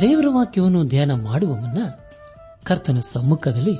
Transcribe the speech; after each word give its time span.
ದೇವರ 0.00 0.24
ವಾಕ್ಯವನ್ನು 0.28 0.88
ಧ್ಯಾನ 0.88 1.12
ಮಾಡುವ 1.12 1.56
ಮುನ್ನ 1.56 1.78
ಕರ್ತನ 2.64 2.98
ಸಮ್ಮುಖದಲ್ಲಿ 2.98 3.78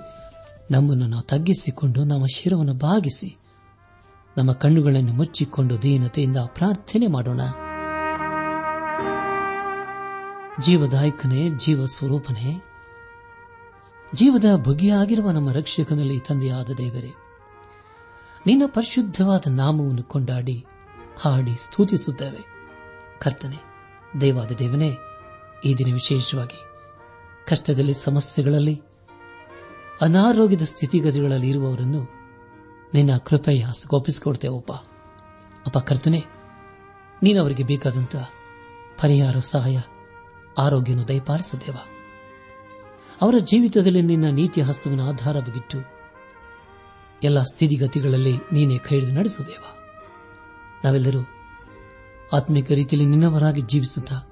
ನಮ್ಮನ್ನು 0.71 1.07
ನಾವು 1.07 1.23
ತಗ್ಗಿಸಿಕೊಂಡು 1.23 2.05
ನಮ್ಮ 2.05 2.27
ಶಿರವನ್ನು 2.35 2.75
ಭಾಗಿಸಿ 2.75 3.37
ನಮ್ಮ 4.37 4.53
ಕಣ್ಣುಗಳನ್ನು 4.53 5.13
ಮುಚ್ಚಿಕೊಂಡು 5.13 5.83
ದೀನತೆಯಿಂದ 5.83 6.37
ಪ್ರಾರ್ಥನೆ 6.37 7.07
ಮಾಡೋಣ. 7.07 7.41
ಜೀವದಾಯಕನೇ 10.61 11.49
ಜೀವ 11.49 11.87
ಸ್ವರೂಪನೇ 11.87 12.63
ಜೀವದ 14.15 14.45
ಬಗೆಯಾಗಿರುವ 14.67 15.31
ನಮ್ಮ 15.31 15.53
ರಕ್ಷಕನಲ್ಲಿ 15.53 16.21
ತಂದೆಯಾದ 16.21 16.71
ದೇವರೇ, 16.79 17.15
ನಿನ್ನ 18.47 18.63
ಪರಿಶುದ್ಧವಾದ 18.67 19.47
ನಾಮವನ್ನು 19.49 20.03
ಕೊಂಡಾಡಿ, 20.03 20.67
ಹಾಡಿ, 21.21 21.55
ಸ್ತುತಿಸುತ್ತೇವೆ. 21.55 22.41
ಕರ್ತನೆ, 23.21 23.57
ದೇವಾದ 24.21 24.51
ದೇವನೇ 24.59 24.97
ಈ 25.65 25.75
ದಿನ 25.75 25.95
ವಿಶೇಷವಾಗಿ 25.95 26.57
ಕಷ್ಟದಲ್ಲಿ, 27.47 27.95
ಸಮಸ್ಯೆಗಳಲ್ಲಿ, 27.95 28.83
ಅನಾರೋಗ್ಯದ 30.01 30.63
ಸ್ಥಿತಿಗತಿಗಳಲ್ಲಿ 30.63 31.49
ಇರುವವರನ್ನು 31.49 32.19
ನಿನ್ನ 32.95 33.17
ಕೃಪೆಯ 33.17 33.67
ಸ್ಕೋಪಿಸಿಕೊಡ್ತೇವಪ್ಪ 33.73 34.73
ಅಪ್ಪ. 35.67 35.79
ಕರ್ತನೆ, 35.79 36.25
ನೀನು 37.23 37.41
ಅವರಿಗೆ 37.41 37.63
ಬೇಕಾದಂತ 37.63 38.17
ಪರಿಹಾರ, 38.99 39.39
ಸಹಾಯ, 39.39 39.81
ಆರೋಗ್ಯವನ್ನು 40.59 41.09
ದಯಪಾಲಿಸುತ್ತೇವ 41.09 41.75
ಅವರ 43.21 43.35
ಜೀವಿತದಲ್ಲಿ 43.39 44.03
ನಿನ್ನ 44.03 44.31
ನೀತಿಯ 44.31 44.63
ಹಸ್ತವನ್ನು 44.63 45.09
ಆಧಾರವಾಗಿಟ್ಟು 45.09 45.99
ಎಲ್ಲ 47.23 47.43
ಸ್ಥಿತಿಗತಿಗಳಲ್ಲಿ 47.43 48.39
ನೀನೇ 48.53 48.79
ಕೈದು 48.79 49.07
ನಡೆಸುವುದೇವ 49.07 49.65
ನಾವೆಲ್ಲರೂ 50.85 51.21
ಆತ್ಮಿಕ 52.33 52.73
ರೀತಿಯಲ್ಲಿ 52.73 53.11
ನಿನ್ನವರಾಗಿ 53.11 53.61
ಜೀವಿಸುತ್ತಾ 53.61 54.28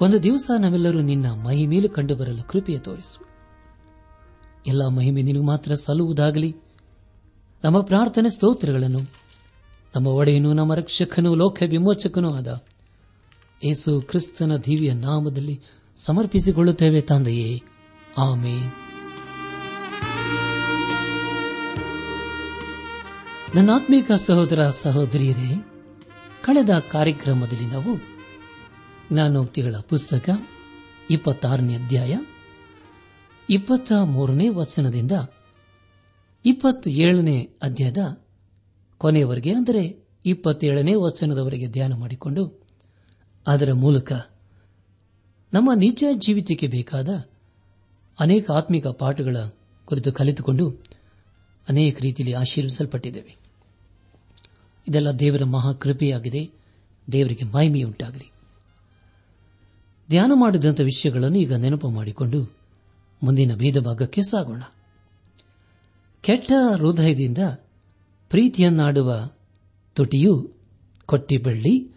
ಒಂದು 0.00 0.22
ದಿವಸ 0.22 0.50
ನಾವೆಲ್ಲರೂ 0.58 1.00
ನಿನ್ನ 1.00 1.86
ಕಂಡು 1.86 2.16
ಬರಲು 2.16 2.48
ಕೃಪೆಯ 2.48 2.78
ತೋರಿಸು. 2.78 3.26
ಎಲ್ಲ 4.66 4.86
ಮಹಿಮೆ 4.86 5.22
ನಿನಗೆ 5.22 5.44
ಮಾತ್ರ 5.44 5.74
ಸಲ್ಲುವುದಾಗಲಿ. 5.74 6.56
ನಮ್ಮ 7.64 7.80
ಪ್ರಾರ್ಥನೆ 7.80 8.30
ಸ್ತೋತ್ರಗಳನ್ನು, 8.30 9.00
ನಮ್ಮ 9.96 10.06
ಒಡೆಯನು, 10.06 10.52
ನಮ್ಮ 10.52 10.74
ರಕ್ಷಕನು, 10.74 11.34
ಲೋಕ 11.34 11.62
ವಿಮೋಚಕನೂ 11.68 12.34
ಆದ 12.34 12.64
ಏಸು 13.64 14.00
ಕ್ರಿಸ್ತನ 14.00 14.56
ದಿವ್ಯ 14.56 14.92
ನಾಮದಲ್ಲಿ 14.92 15.60
ಸಮರ್ಪಿಸಿಕೊಳ್ಳುತ್ತೇವೆ 15.96 17.00
ತಂದೆಯೇ. 17.00 17.62
ಆಮೇನ್. 18.18 18.72
ನನ್ನ 23.54 23.70
ಆತ್ಮೀಕ 23.74 24.12
ಸಹೋದರ 24.12 24.68
ಸಹೋದರಿಯರೇ, 24.68 25.66
ಕಳೆದ 26.44 26.70
ಕಾರ್ಯಕ್ರಮದಲ್ಲಿ 26.90 27.66
ನಾವು 27.66 28.13
ಜ್ಞಾನೋಕ್ತಿಗಳ 29.12 29.76
ಪುಸ್ತಕ, 29.76 30.30
ಇಪ್ಪತ್ತಾರನೇ 31.10 31.74
ಅಧ್ಯಾಯ 31.74 32.18
ಇಪ್ಪತ್ತ 33.50 33.92
ಮೂರನೇ 33.92 34.48
ವಚನದಿಂದ 34.48 35.12
ಇಪ್ಪತ್ತೇಳನೇ 36.44 37.50
ಅಧ್ಯಾಯದ 37.62 38.20
ಕೊನೆಯವರೆಗೆ, 38.98 39.52
ಅಂದರೆ 39.52 40.04
ಇಪ್ಪತ್ತೇಳನೇ 40.26 40.94
ವಚನದವರೆಗೆ 40.94 41.68
ಧ್ಯಾನ 41.68 41.94
ಮಾಡಿಕೊಂಡು, 41.94 42.66
ಅದರ 43.46 43.72
ಮೂಲಕ 43.72 44.12
ನಮ್ಮ 45.52 45.72
ನಿಜ 45.76 46.04
ಜೀವಿತಕ್ಕೆ 46.12 46.66
ಬೇಕಾದ 46.66 47.08
ಅನೇಕ 48.20 48.50
ಆತ್ಮಿಕ 48.50 48.86
ಪಾಠಗಳ 48.86 49.36
ಕುರಿತು 49.84 50.12
ಕಲಿತುಕೊಂಡು 50.12 50.70
ಅನೇಕ 51.68 52.02
ರೀತಿಯಲ್ಲಿ 52.02 52.36
ಆಶೀರ್ವಿಸಲ್ಪಟ್ಟಿದ್ದೇವೆ. 52.36 53.36
ಇದೆಲ್ಲ 54.88 55.10
ದೇವರ 55.10 55.44
ಮಹಾಕೃಪೆಯಾಗಿದೆ. 55.44 56.50
ದೇವರಿಗೆ 57.12 57.44
ಮಹಿಮೆಯುಂಟಾಗಲಿ. 57.44 58.33
ಧ್ಯಾನ 60.10 60.32
ಮಾಡಿದಂಥ 60.34 60.80
ವಿಷಯಗಳನ್ನು 60.80 61.38
ಈಗ 61.38 61.52
ನೆನಪು 61.54 61.88
ಮಾಡಿಕೊಂಡು 61.88 62.56
ಮುಂದಿನ 63.22 63.54
ಭೇದ 63.54 63.78
ಭಾಗಕ್ಕೆ 63.78 64.22
ಸಾಗೋಣ. 64.22 64.62
ಕೆಟ್ಟ 66.20 66.52
ಹೃದಯದಿಂದ 66.78 67.38
ಪ್ರೀತಿಯನ್ನಾಡುವ 68.30 69.30
ತುಟಿಯು 69.94 70.52
ಕೊಟ್ಟಿ 71.06 71.36
ಬೆಳ್ಳಿ 71.36 71.94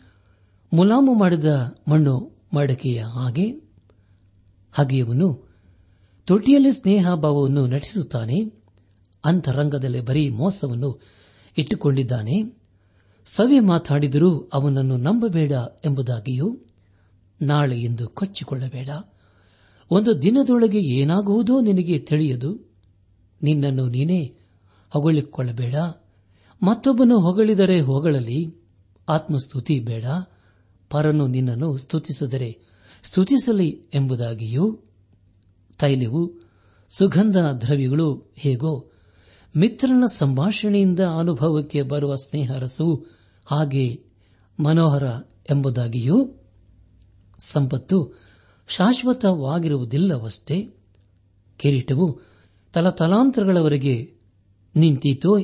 ಮುಲಾಮು 0.73 1.13
ಮಾಡಿದ 1.13 1.45
ಮಣ್ಣು 1.87 2.31
ಮಡಕೆಯ 2.55 3.01
ಹಾಗೆ, 3.01 3.51
ಹಾಗೆಯವನು 4.73 5.47
ತುಟಿಯಲ್ಲಿ 6.25 6.71
ಸ್ನೇಹಭಾವವನ್ನು 6.71 7.67
ನಟಿಸುತ್ತಾನೆ, 7.67 8.39
ಅಂತರಂಗದಲ್ಲಿ 9.25 10.01
ಬರೀ 10.01 10.29
ಮೋಸವನ್ನು 10.29 11.01
ಇಟ್ಟುಕೊಂಡಿದ್ದಾನೆ, 11.57 12.55
ಸವಿ 13.25 13.59
ಮಾತಾಡಿದರೂ 13.59 14.49
ಅವನನ್ನು 14.53 14.97
ನಂಬಬೇಡ 14.97 15.51
ಎಂಬುದಾಗಿಯೂ 15.85 16.59
ನಾಳೆ 17.41 17.81
ಎಂದು 17.81 18.07
ಕೊಚ್ಚಿಕೊಳ್ಳಬೇಡ. 18.07 18.89
ಒಂದು 19.91 20.21
ದಿನದೊಳಗೆ 20.21 20.79
ಏನಾಗುವುದೋ 20.79 21.61
ನಿನಗೆ 21.61 21.99
ತಿಳಿಯದು. 21.99 22.59
ನಿನ್ನನ್ನು 23.43 23.87
ನೀನೇ 23.87 24.35
ಹೊಗಳಿಕೊಳ್ಳಬೇಡ. 24.89 25.75
ಮತ್ತೊಬ್ಬನು 26.63 27.19
ಹೊಗಳಿದರೆ 27.19 27.81
ಹೊಗಳಲಿ. 27.81 28.55
ಆತ್ಮಸ್ತುತಿ 29.09 29.79
ಬೇಡ. 29.79 30.05
ಪರನು 30.89 31.27
ನಿನ್ನನ್ನು 31.27 31.77
ಸ್ತುತಿಸಿದರೆ 31.77 32.59
ಸ್ತುತಿಸಲಿ 33.03 33.81
ಎಂಬುದಾಗಿಯೂ 33.93 34.79
ತೈಲವು 35.79 36.31
ಸುಗಂಧ 36.89 37.37
ದ್ರವ್ಯಗಳು 37.37 38.33
ಹೇಗೋ 38.37 38.91
ಮಿತ್ರನ 39.57 40.03
ಸಂಭಾಷಣೆಯಿಂದ 40.13 40.99
ಅನುಭವಕ್ಕೆ 40.99 41.81
ಬರುವ 41.81 42.15
ಸ್ನೇಹರಸು 42.15 43.05
ಹಾಗೆ 43.45 44.03
ಮನೋಹರ 44.59 45.03
ಎಂಬುದಾಗಿಯೂ 45.51 46.33
ಸಂಪತ್ತು 47.39 48.19
ಶಾಶ್ವತವಾಗಿರುವುದಿಲ್ಲವಷ್ಟೇ? 48.67 50.67
ಕಿರೀಟವು 51.57 52.19
ತಲತಲಾಂತರಗಳವರೆಗೆ 52.73 54.13
ನಿಂತೀತೋ 54.75 55.39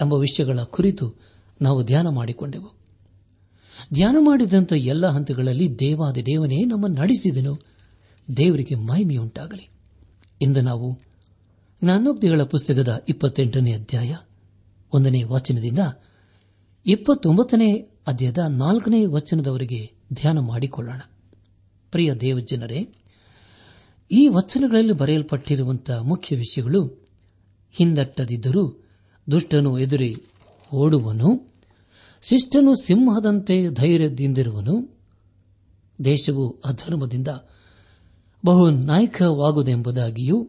ಎಂಬ 0.00 0.14
ವಿಷಯಗಳ 0.14 0.62
ಕುರಿತು 0.62 1.14
ನಾವು 1.62 1.84
ಧ್ಯಾನ 1.84 2.08
ಮಾಡಿಕೊಂಡೆವು. 2.08 2.80
ಧ್ಯಾನ 3.94 4.16
ಮಾಡಿದಂಥ 4.20 4.72
ಎಲ್ಲ 4.72 5.06
ಹಂತಗಳಲ್ಲಿ 5.06 5.78
ದೇವಾದ 5.78 6.14
ದೇವನೇ 6.14 6.64
ನಮ್ಮ 6.64 6.86
ನಡೆಸಿದನು. 6.86 7.56
ದೇವರಿಗೆ 8.36 8.74
ಮಹಿಮೆಯುಂಟಾಗಲಿ. 8.74 9.68
ಇಂದು 10.42 10.60
ನಾವು 10.60 10.98
ಜ್ಞಾನೋಕ್ತಿಗಳ 11.84 12.42
ಪುಸ್ತಕದ 12.42 13.04
ಇಪ್ಪತ್ತೆಂಟನೇ 13.08 13.72
ಅಧ್ಯಾಯ 13.72 14.16
ಒಂದನೇ 14.92 15.22
ವಚನದಿಂದ 15.22 15.78
ಇಪ್ಪತ್ತೊಂಬತ್ತನೇ 16.86 17.88
ಅಧ್ಯಾಯದ 18.06 18.38
ನಾಲ್ಕನೇ 18.38 19.06
ವಚನದವರೆಗೆ 19.06 19.90
ಧ್ಯಾನ 20.12 20.38
ಮಾಡಿಕೊಳ್ಳೋಣ. 20.38 21.00
ಪ್ರಿಯ 21.90 22.14
ದೇವಜನರೇ 22.14 22.88
ಈ 24.10 24.28
ವಚನಗಳಲ್ಲಿ 24.28 24.92
ಬರೆಯಲ್ಪಟ್ಟಿರುವಂತಹ 24.92 26.00
ಮುಖ್ಯ 26.00 26.36
ವಿಷಯಗಳು, 26.36 27.10
ಹಿಂದಟ್ಟದಿದ್ದರೂ 27.72 28.82
ದುಷ್ಟನು 29.30 29.78
ಎದುರಿ 29.78 30.16
ಓಡುವನು, 30.74 31.48
ಶಿಷ್ಟನು 32.22 32.74
ಸಿಂಹದಂತೆ 32.74 33.68
ಧೈರ್ಯದಿಂದಿರುವನು, 33.68 35.00
ದೇಶವು 36.04 36.60
ಅಧರ್ಮದಿಂದ 36.64 37.28
ಬಹು 38.44 38.70
ನಾಯಕವಾಗುವುದೆಂಬುದಾಗಿಯೂ 38.70 40.48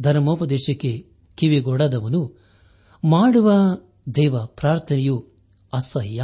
ಧರ್ಮೋಪದೇಶಕ್ಕೆ 0.00 1.04
ಕಿವಿಗೊಡದವನು 1.34 2.36
ಮಾಡುವ 3.04 3.50
ದೇವ 4.14 4.46
ಪ್ರಾರ್ಥನೆಯು 4.46 5.26
ಅಸಹ್ಯ, 5.72 6.22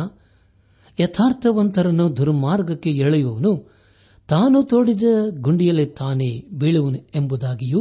ಯಥಾರ್ಥವಂತರನ್ನು 1.00 2.16
ದುರ್ಮಾರ್ಗಕ್ಕೆ 2.16 2.90
ಎಳೆಯುವವನು 2.90 3.75
ತಾನು 4.28 4.62
ತೋಡಿದ 4.62 5.02
ಗುಂಡಿಯಲ್ಲಿ 5.40 5.86
ತಾನೇ 5.86 6.42
ಬೀಳುವನು 6.52 6.98
ಎಂಬುದಾಗಿಯೂ 7.14 7.80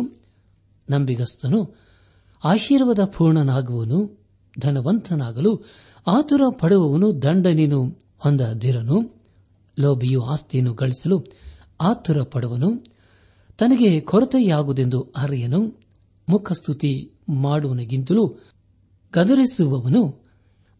ನಂಬಿಗಸ್ತನು 0.90 1.60
ಆಶೀರ್ವಾದ 2.44 3.00
ಪೂರ್ಣನಾಗುವನು, 3.06 4.00
ಧನವಂತನಾಗಲು 4.60 5.52
ಆತುರ 6.08 6.42
ಪಡುವವನು 6.60 7.22
ದಂಡನೇನು 7.22 7.80
ಹೊಂದದಿರನು, 8.18 8.98
ಲೋಭಿಯು 9.78 10.22
ಆಸ್ತಿಯನ್ನು 10.24 10.74
ಗಳಿಸಲು 10.74 11.18
ಆತುರ 11.80 12.24
ಪಡುವನು, 12.24 12.70
ತನಗೆ 13.58 14.02
ಕೊರತೆಯಾಗುವುದೆಂದು 14.02 15.14
ಅರಿಯನು, 15.16 15.62
ಮುಖಸ್ತುತಿ 16.30 17.12
ಮಾಡುವನಿಗಿಂತಲೂ 17.30 18.26
ಗದರಿಸುವವನು, 19.14 20.04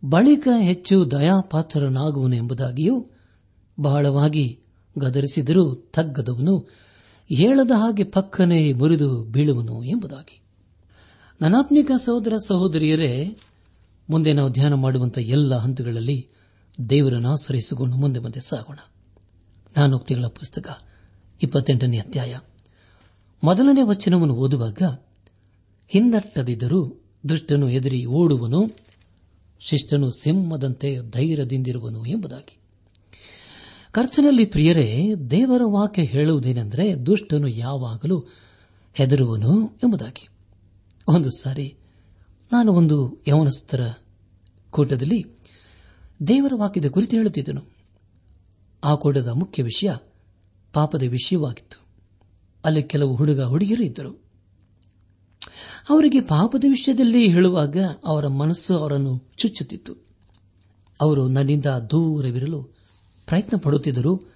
ಬಳಿಕ 0.04 0.48
ಹೆಚ್ಚು 0.62 1.12
ದಯಾಪಾತ್ರನಾಗುವನು 1.12 2.36
ಎಂಬುದಾಗಿಯೂ 2.36 2.96
ಬಹಳವಾಗಿ 3.80 4.60
ಗದರಿಸಿದರೂ 4.98 5.76
ತಗ್ಗದವನು, 5.76 6.70
ಹೇಳದ 7.30 7.72
ಹಾಗೆ 7.72 8.04
ಪಕ್ಕನೆ 8.04 8.74
ಮುರಿದು 8.74 9.24
ಬೀಳುವನು 9.24 9.84
ಎಂಬುದಾಗಿ. 9.84 10.42
ನನಾತ್ಮಿಕ 11.42 11.92
ಸಹೋದರ 11.98 12.34
ಸಹೋದರಿಯರೇ, 12.48 13.38
ಮುಂದೆ 14.10 14.34
ನಾವು 14.34 14.52
ಧ್ಯಾನ 14.52 14.74
ಮಾಡುವಂತಹ 14.74 15.22
ಎಲ್ಲ 15.22 15.56
ಹಂತಗಳಲ್ಲಿ 15.56 16.28
ದೇವರನ್ನು 16.90 17.32
ಆಶ್ರಯಿಸಿಕೊಂಡು 17.32 17.98
ಮುಂದೆ 17.98 18.20
ಮುಂದೆ 18.20 18.40
ಸಾಗೋಣ. 18.40 18.78
ನಾನೋಕ್ತಿಗಳ 19.78 20.26
ಪುಸ್ತಕ, 20.26 20.78
ಇಪ್ಪತ್ತೆಂಟನೇ 21.44 21.98
ಅಧ್ಯಾಯ. 21.98 22.38
ಮೊದಲನೇ 23.44 23.82
ವಚನವನ್ನು 23.84 24.36
ಓದುವಾಗ, 24.36 24.82
ಹಿಂದಟ್ಟದಿದ್ದರೂ 25.88 27.04
ದುಷ್ಟನು 27.30 27.70
ಎದುರಿ 27.70 28.06
ಓಡುವನು, 28.06 28.72
ಶಿಷ್ಟನು 29.60 30.12
ಸಿಂಹದಂತೆ 30.12 30.98
ಧೈರ್ಯದಿಂದಿರುವನು 31.12 32.06
ಎಂಬುದಾಗಿ. 32.06 32.60
ಕರ್ತನಲ್ಲಿ 33.96 34.46
ಪ್ರಿಯರೇ, 34.46 35.16
ದೇವರ 35.32 35.62
ವಾಕ್ಯ 35.66 36.04
ಹೇಳುವುದೇನೆಂದರೆ 36.04 37.06
ದುಷ್ಟನು 37.06 37.48
ಯಾವಾಗಲೂ 37.48 38.26
ಹೆದರುವನು 38.94 39.68
ಎಂಬುದಾಗಿ. 39.68 40.28
ಒಂದು 41.08 41.30
ಸಾರಿ 41.30 41.78
ನಾನು 42.54 42.74
ಒಂದು 42.74 43.18
ಯವನಸ್ಥರ 43.28 43.90
ಕೂಟದಲ್ಲಿ 44.72 45.24
ದೇವರ 46.28 46.54
ವಾಕ್ಯದ 46.56 46.86
ಕುರಿತು 46.86 47.18
ಹೇಳುತ್ತಿದ್ದನು. 47.18 47.62
ಆ 48.84 48.96
ಕೂಟದ 48.96 49.28
ಮುಖ್ಯ 49.28 49.64
ವಿಷಯ 49.64 49.92
ಪಾಪದ 50.74 51.04
ವಿಷಯವಾಗಿತ್ತು. 51.04 51.86
ಅಲ್ಲಿ 52.66 52.84
ಕೆಲವು 52.84 53.16
ಹುಡುಗ 53.16 53.42
ಹುಡುಗಿಯರು 53.42 53.84
ಇದ್ದರು. 53.84 54.24
ಅವರಿಗೆ 55.90 56.22
ಪಾಪದ 56.22 56.66
ವಿಷಯದಲ್ಲಿ 56.70 57.28
ಹೇಳುವಾಗ 57.28 57.78
ಅವರ 58.06 58.28
ಮನಸ್ಸು 58.28 58.78
ಅವರನ್ನು 58.78 59.32
ಚುಚ್ಚುತ್ತಿತ್ತು. 59.38 59.94
ಅವರು 61.02 61.28
ನನ್ನಿಂದ 61.28 61.66
ದೂರವಿರಲು 61.66 62.76
ಪ್ರಯತ್ನ 63.28 63.58
ಪಡುತ್ತಿದ್ದರು 63.58 64.36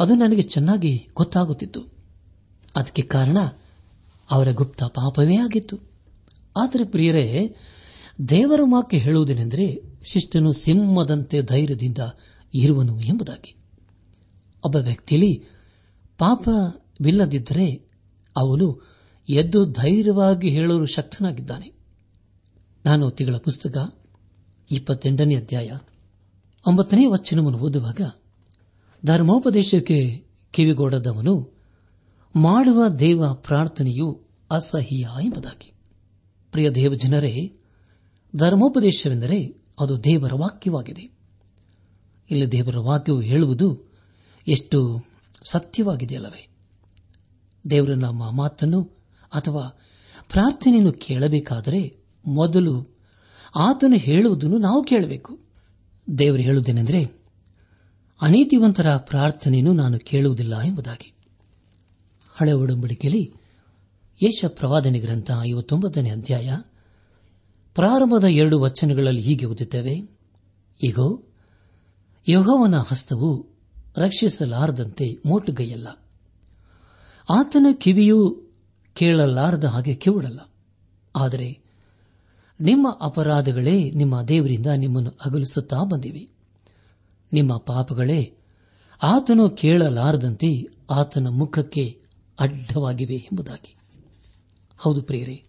ಅದು 0.00 0.14
ನನಗೆ 0.14 0.42
ಚೆನ್ನಾಗಿ 0.42 1.08
ಗೊತ್ತಾಗುತ್ತಿತ್ತು. 1.14 1.82
ಅದಕ್ಕೆ 2.76 3.02
ಕಾರಣ 3.02 3.38
ಅವರ 4.30 4.52
ಗುಪ್ತ 4.52 4.84
ಪಾಪವೇ 4.84 5.36
ಆಗಿತ್ತು. 5.36 5.78
ಆದರೆ 6.56 6.84
ಪ್ರಿಯರೇ, 6.84 7.56
ದೇವರ 8.28 8.60
ಮಾಕೆ 8.64 8.98
ಹೇಳುವುದೇನೆಂದರೆ 8.98 9.82
ಶಿಷ್ಟನು 10.04 10.52
ಸಿಂಹದಂತೆ 10.52 11.42
ಧೈರ್ಯದಿಂದ 11.42 11.98
ಇರುವನು 12.54 13.00
ಎಂಬುದಾಗಿ. 13.00 13.56
ಒಬ್ಬ 14.64 14.76
ವ್ಯಕ್ತಿಯಲ್ಲಿ 14.76 15.42
ಪಾಪವಿಲ್ಲದಿದ್ದರೆ 16.18 17.90
ಅವನು 18.36 18.80
ಎದ್ದು 19.28 19.64
ಧೈರ್ಯವಾಗಿ 19.72 20.50
ಹೇಳಲು 20.50 20.86
ಶಕ್ತನಾಗಿದ್ದಾನೆ. 20.86 21.72
ನಾನು 22.86 23.10
ತಿಂಗಳ 23.10 23.36
ಪುಸ್ತಕ, 23.36 23.94
ಇಪ್ಪತ್ತೆಂಟನೇ 24.70 25.36
ಅಧ್ಯಾಯ. 25.36 25.72
ಒಂಬತ್ತನೇ 26.66 27.06
ವಚನವನ್ನು 27.06 27.58
ಓದುವಾಗ 27.58 28.00
ಧರ್ಮೋಪದೇಶಕ್ಕೆ 29.06 30.24
ಕಿವಿಗೊಡದವನು 30.50 31.52
ಮಾಡುವ 32.36 32.88
ದೇವ 32.88 33.34
ಪ್ರಾರ್ಥನೆಯು 33.34 34.22
ಅಸಹ್ಯ 34.50 35.08
ಎಂಬುದಾಗಿ. 35.22 35.72
ಪ್ರಿಯ 36.50 36.70
ದೇವಜನರೇ, 36.70 37.56
ಧರ್ಮೋಪದೇಶವೆಂದರೆ 38.36 39.62
ಅದು 39.80 40.04
ದೇವರ 40.04 40.34
ವಾಕ್ಯವಾಗಿದೆ. 40.34 41.00
ಇಲ್ಲಿ 42.30 42.52
ದೇವರ 42.52 42.78
ವಾಕ್ಯವು 42.78 43.20
ಹೇಳುವುದು 43.20 43.78
ಎಷ್ಟು 44.48 45.04
ಸತ್ಯವಾಗಿದೆಯಲ್ಲವೇ? 45.44 46.48
ದೇವರ 47.70 47.94
ನಮ್ಮ 47.94 48.30
ಮಾತನ್ನು 48.30 48.82
ಅಥವಾ 49.34 49.80
ಪ್ರಾರ್ಥನೆಯನ್ನು 50.30 50.92
ಕೇಳಬೇಕಾದರೆ 50.92 51.96
ಮೊದಲು 52.26 52.96
ಆತನು 53.56 53.96
ಹೇಳುವುದನ್ನು 53.96 54.58
ನಾವು 54.58 54.84
ಕೇಳಬೇಕು. 54.84 55.43
ದೇವರು 56.18 56.42
ಹೇಳುವುದೇನೆಂದರೆ, 56.42 57.24
ಅನೀತಿವಂತರ 58.20 58.96
ಪ್ರಾರ್ಥನೆಯನ್ನು 58.96 59.72
ನಾನು 59.72 59.98
ಕೇಳುವುದಿಲ್ಲ 59.98 60.60
ಎಂಬುದಾಗಿ. 60.60 61.12
ಹಳೆ 62.34 62.52
ಒಡಂಬಡಿಕೆಯಲ್ಲಿ 62.52 63.32
ಯೇಷ 64.22 64.44
ಪ್ರವಾದನೆ 64.48 64.98
ಗ್ರಂಥ 64.98 65.30
ಐವತ್ತೊಂಬತ್ತನೇ 65.40 66.10
ಅಧ್ಯಾಯ 66.10 66.58
ಪ್ರಾರಂಭದ 67.74 68.24
ಎರಡು 68.24 68.60
ವಚನಗಳಲ್ಲಿ 68.60 69.22
ಹೀಗೆ 69.22 69.46
ಓದುತ್ತೇವೆ. 69.46 70.18
ಈಗೋ 70.84 71.22
ಯಹೋವನ 72.28 72.76
ಹಸ್ತವು 72.76 73.46
ರಕ್ಷಿಸಲಾರದಂತೆ 73.96 75.04
ಮೋಟುಗೈಯಲ್ಲ. 75.26 75.88
ಆತನ 77.30 77.66
ಕಿವಿಯೂ 77.72 78.40
ಕೇಳಲಾರದ 78.94 79.64
ಹಾಗೆ 79.64 79.94
ಕಿವುಡಲ್ಲ 79.94 80.40
ಆದರೆ 81.16 81.63
ನಿಮ್ಮ 82.60 82.98
ಅಪರಾಧಗಳೇ 83.00 83.90
ನಿಮ್ಮ 83.90 84.22
ದೇವರಿಂದ 84.22 84.66
ನಿಮ್ಮನ್ನು 84.66 85.10
ಅಗಲಿಸುತ್ತಾ 85.24 85.78
ಬಂದಿವೆ. 85.84 86.28
ನಿಮ್ಮ 87.32 87.56
ಪಾಪಗಳೇ, 87.56 88.34
ಆತನು 89.02 89.50
ಕೇಳಲಾರದಂತೆ 89.50 90.76
ಆತನ 90.90 91.28
ಮುಖಕ್ಕೆ 91.28 92.02
ಅಡ್ಡವಾಗಿವೆ 92.40 93.14
ಎಂಬುದಾಗಿ. 93.14 93.76
ಹೌದು 94.78 95.02
ಪ್ರಿಯರೇ, 95.02 95.44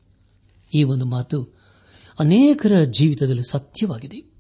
ಈ 0.75 0.83
ಒಂದು 0.83 1.05
ಮಾತು 1.05 1.49
ಅನೇಕರ 2.19 2.83
ಜೀವಿತದಲ್ಲಿ 2.83 3.51
ಸತ್ಯವಾಗಿದೆ. 3.51 4.31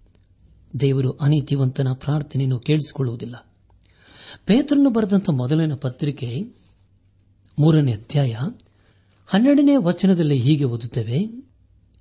ದೇವರು 0.79 1.11
ಅನೀತಿವಂತನ 1.11 1.87
ಪ್ರಾರ್ಥನೆಯನ್ನು 1.93 2.59
ಕೇಳಿಸಿಕೊಳ್ಳುವುದಿಲ್ಲ. 2.59 3.53
ಪೇತ್ರನ್ನು 4.45 4.89
ಬರೆದಂತ 4.89 5.29
ಮೊದಲಿನ 5.29 5.75
ಪತ್ರಿಕೆ 5.75 6.41
ಮೂರನೇ 7.59 7.93
ಅಧ್ಯಾಯ 7.93 8.37
ಹನ್ನೆರಡನೇ 9.25 9.75
ವಚನದಲ್ಲಿ 9.75 10.39
ಹೀಗೆ 10.39 10.63
ಓದುತ್ತೇವೆ 10.63 11.45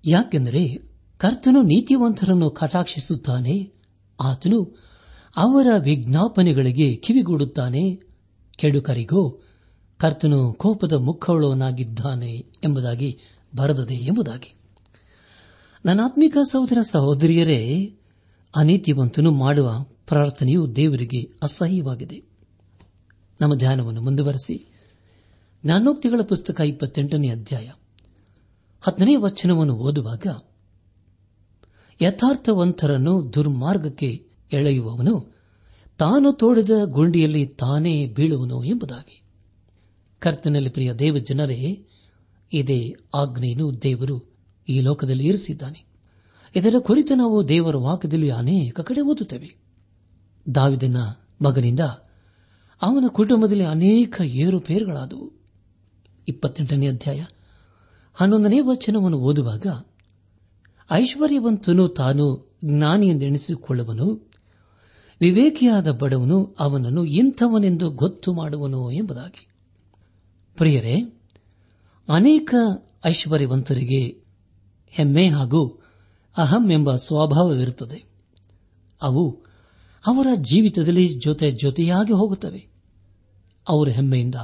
ಯಾಕೆಂದರೆ 0.05 0.75
ಕರ್ತನು 1.19 1.63
ನೀತಿವಂತರನ್ನು 1.63 2.51
ಕಟಾಕ್ಷಿಸುತ್ತಾನೆ, 2.51 3.73
ಆತನು 4.21 4.79
ಅವರ 5.37 5.67
ವಿಜ್ಞಾಪನೆಗಳಿಗೆ 5.79 6.97
ಕಿವಿಗೂಡುತ್ತಾನೆ. 6.97 8.01
ಕೆಡುಕರಿಗೋ, 8.59 9.43
ಕರ್ತನು 9.97 10.53
ಕೋಪದ 10.53 10.93
ಮುಖವಳವನಾಗಿದ್ದಾನೆ 10.93 12.33
ಎಂಬುದಾಗಿ 12.65 13.19
ಬರದದೆ 13.57 13.95
ಎಂಬುದಾಗಿ. 13.95 14.55
ನನ್ನಾತ್ಮಿಕ 15.85 16.37
ಸಹೋದರ 16.51 16.79
ಸಹೋದರಿಯರೇ, 16.83 17.95
ಅನೀತಿವಂತನು 18.57 19.31
ಮಾಡುವ 19.31 19.83
ಪ್ರಾರ್ಥನೆಯು 20.07 20.77
ದೇವರಿಗೆ 20.77 21.21
ಅಸಹ್ಯವಾಗಿದೆ. 21.43 22.23
ನಮ್ಮ 23.41 23.55
ಧ್ಯಾನವನ್ನು 23.55 24.01
ಮುಂದುವರೆಸಿ, 24.01 24.67
ಜ್ಞಾನೋಕ್ತಿಗಳ 25.65 26.21
ಪುಸ್ತಕ 26.23 26.61
ಇಪ್ಪತ್ತೆಂಟನೇ 26.61 27.29
ಅಧ್ಯಾಯ. 27.29 27.71
ಹತ್ತನೇ 28.87 29.17
ವಚನವನ್ನು 29.17 29.77
ಓದುವಾಗ 29.77 30.27
ಯಥಾರ್ಥವಂತರನ್ನು 32.03 33.35
ದುರ್ಮಾರ್ಗಕ್ಕೆ 33.35 34.27
ಎಳೆಯುವವನು 34.53 35.35
ತಾನು 35.99 36.33
ತೋಡಿದ 36.33 36.71
ಗುಂಡಿಯಲ್ಲಿ 36.85 37.47
ತಾನೇ 37.47 38.07
ಬೀಳುವನು 38.07 38.65
ಎಂಬುದಾಗಿ. 38.65 39.23
ಕರ್ತನಲ್ಲಿ 40.19 40.71
ಪ್ರಿಯ 40.71 40.93
ದೇವ 40.93 41.19
ಜನರೇ, 41.19 41.87
ಇದೇ 42.53 42.97
ಆಜ್ಞೆಯನ್ನು 43.15 43.83
ದೇವರು 43.83 44.35
ಈ 44.69 44.81
ಲೋಕದಲ್ಲಿ 44.81 45.27
ಇರಿಸಿದ್ದಾನೆ. 45.27 45.85
ಇದರ 46.57 46.75
ಕುರಿತು 46.79 47.15
ನಾವು 47.15 47.49
ದೇವರ 47.49 47.77
ವಾಕ್ಯದಲ್ಲಿ 47.77 48.31
ಅನೇಕ 48.31 48.81
ಕಡೆ 48.81 49.01
ಓದುತ್ತೇವೆ. 49.01 49.57
ದಾವಿದನ 50.55 50.97
ಮಗನಿಂದ 51.43 51.81
ಅವನ 52.83 53.05
ಕುಟುಂಬದಲ್ಲಿ 53.09 53.65
ಅನೇಕ 53.65 54.21
ಏರುಪೇರುಗಳಾದವು. 54.25 55.33
ಇಪ್ಪತ್ತೆಂಟನೇ 56.29 56.89
ಅಧ್ಯಾಯ. 56.89 57.25
ಹನ್ನೊಂದನೇ 58.15 58.61
ವಚನವನ್ನು 58.61 59.19
ಓದುವಾಗ, 59.19 59.67
ಐಶ್ವರ್ಯವಂತನು 60.91 61.89
ತಾನು 61.89 62.53
ಜ್ಞಾನಿಯೆಂದೆಣಿಸಿಕೊಳ್ಳುವನು 62.65 64.31
ವಿವೇಕಿಯಾದ 65.21 65.89
ಬಡವನು 65.89 66.57
ಅವನನ್ನು 66.59 67.05
ಇಂಥವನೆಂದು 67.05 67.91
ಗೊತ್ತು 67.91 68.33
ಮಾಡುವನು 68.33 68.91
ಎಂಬುದಾಗಿ. 68.91 69.49
ಪ್ರಿಯರೇ, 70.57 71.01
ಅನೇಕ 72.09 72.55
ಐಶ್ವರ್ಯವಂತರಿಗೆ 73.07 74.25
ಹೆಮ್ಮೆ 74.89 75.29
ಹಾಗೂ 75.29 75.83
ಅಹಂ 76.37 76.71
ಎಂಬ 76.71 76.95
ಸ್ವಭಾವವಿರುತ್ತದೆ. 76.95 78.05
ಅವು 79.03 79.45
ಅವರ 80.07 80.27
ಜೀವಿತದಲ್ಲಿ 80.35 81.09
ಜೊತೆ 81.09 81.53
ಜೊತೆಯಾಗಿ 81.53 82.13
ಹೋಗುತ್ತವೆ. 82.13 82.67
ಅವರ 83.69 83.89
ಹೆಮ್ಮೆಯಿಂದ 83.89 84.35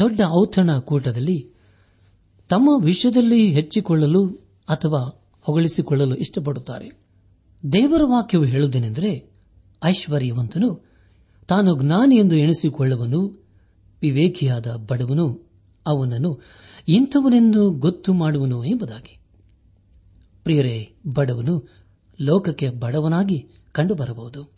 ದೊಡ್ಡ 0.00 0.20
ಔತಣ 0.26 0.78
ಕೂಟದಲ್ಲಿ 0.78 1.51
ತಮ್ಮ 2.52 2.84
ವಿಷಯದಲ್ಲಿ 2.84 3.52
ಹೆಚ್ಚಿಕೊಳ್ಳಲು 3.52 4.28
ಅಥವಾ 4.68 5.30
ಹೊಗಳಿಸಿಕೊಳ್ಳಲು 5.40 6.14
ಇಷ್ಟಪಡುತ್ತಾರೆ. 6.14 6.90
ದೇವರ 7.72 8.00
ವಾಕ್ಯವು 8.04 8.44
ಹೇಳುವುದೇನೆಂದರೆ, 8.44 9.30
ಐಶ್ವರ್ಯವಂತನು 9.84 10.84
ತಾನು 11.48 11.82
ಜ್ಞಾನಿ 11.82 12.16
ಎಂದು 12.16 12.36
ಎಣಿಸಿಕೊಳ್ಳುವನು, 12.36 13.46
ವಿವೇಕಿಯಾದ 14.02 14.66
ಬಡವನು, 14.66 15.50
ಅವನನ್ನು 15.86 16.40
ಇಂಥವನೆಂದು 16.88 17.70
ಗೊತ್ತು 17.70 18.14
ಮಾಡುವನು 18.14 18.64
ಎಂಬುದಾಗಿ. 18.64 19.18
ಪ್ರಿಯರೇ, 20.42 20.92
ಬಡವನು 21.14 21.68
ಲೋಕಕ್ಕೆ 22.20 22.70
ಬಡವನಾಗಿ 22.70 23.48
ಕಂಡುಬರಬಹುದು. 23.72 24.52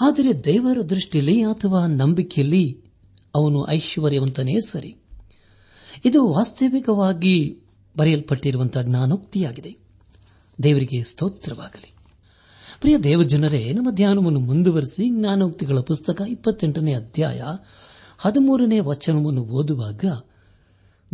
ಆದರೆ 0.00 0.44
ದೇವರ 0.44 0.80
ದೃಷ್ಟಿಯಲ್ಲಿ 0.80 1.42
ಅಥವಾ 1.42 1.86
ನಂಬಿಕೆಯಲ್ಲಿ 1.86 2.80
ಅವನು 3.34 3.68
ಐಶ್ವರ್ಯವಂತನೇ 3.68 4.60
ಸರಿ. 4.60 5.01
ಇದು 6.04 6.32
ವಾಸ್ತವಿಕವಾಗಿ 6.32 7.58
ಬರೆಯಲ್ಪಟ್ಟಿರುವಂತಹ 7.98 8.82
ಜ್ಞಾನೋಕ್ತಿಯಾಗಿದೆ. 8.82 9.76
ದೇವರಿಗೆ 10.62 11.02
ಸ್ತೋತ್ರವಾಗಲಿ. 11.02 11.94
ಪ್ರಿಯ 12.80 12.98
ದೇವಜನರೇ, 12.98 13.72
ನಮ್ಮ 13.72 13.90
ಧ್ಯಾನವನ್ನು 13.90 14.40
ಮುಂದುವರೆಸಿ 14.40 15.20
ಜ್ಞಾನೋಕ್ತಿಗಳ 15.20 15.80
ಪುಸ್ತಕ 15.80 16.22
ಇಪ್ಪತ್ತೆಂಟನೇ 16.28 16.94
ಅಧ್ಯಾಯ 16.94 17.42
ಹದಿಮೂರನೇ 18.18 18.80
ವಚನವನ್ನು 18.80 19.42
ಓದುವಾಗ, 19.42 20.04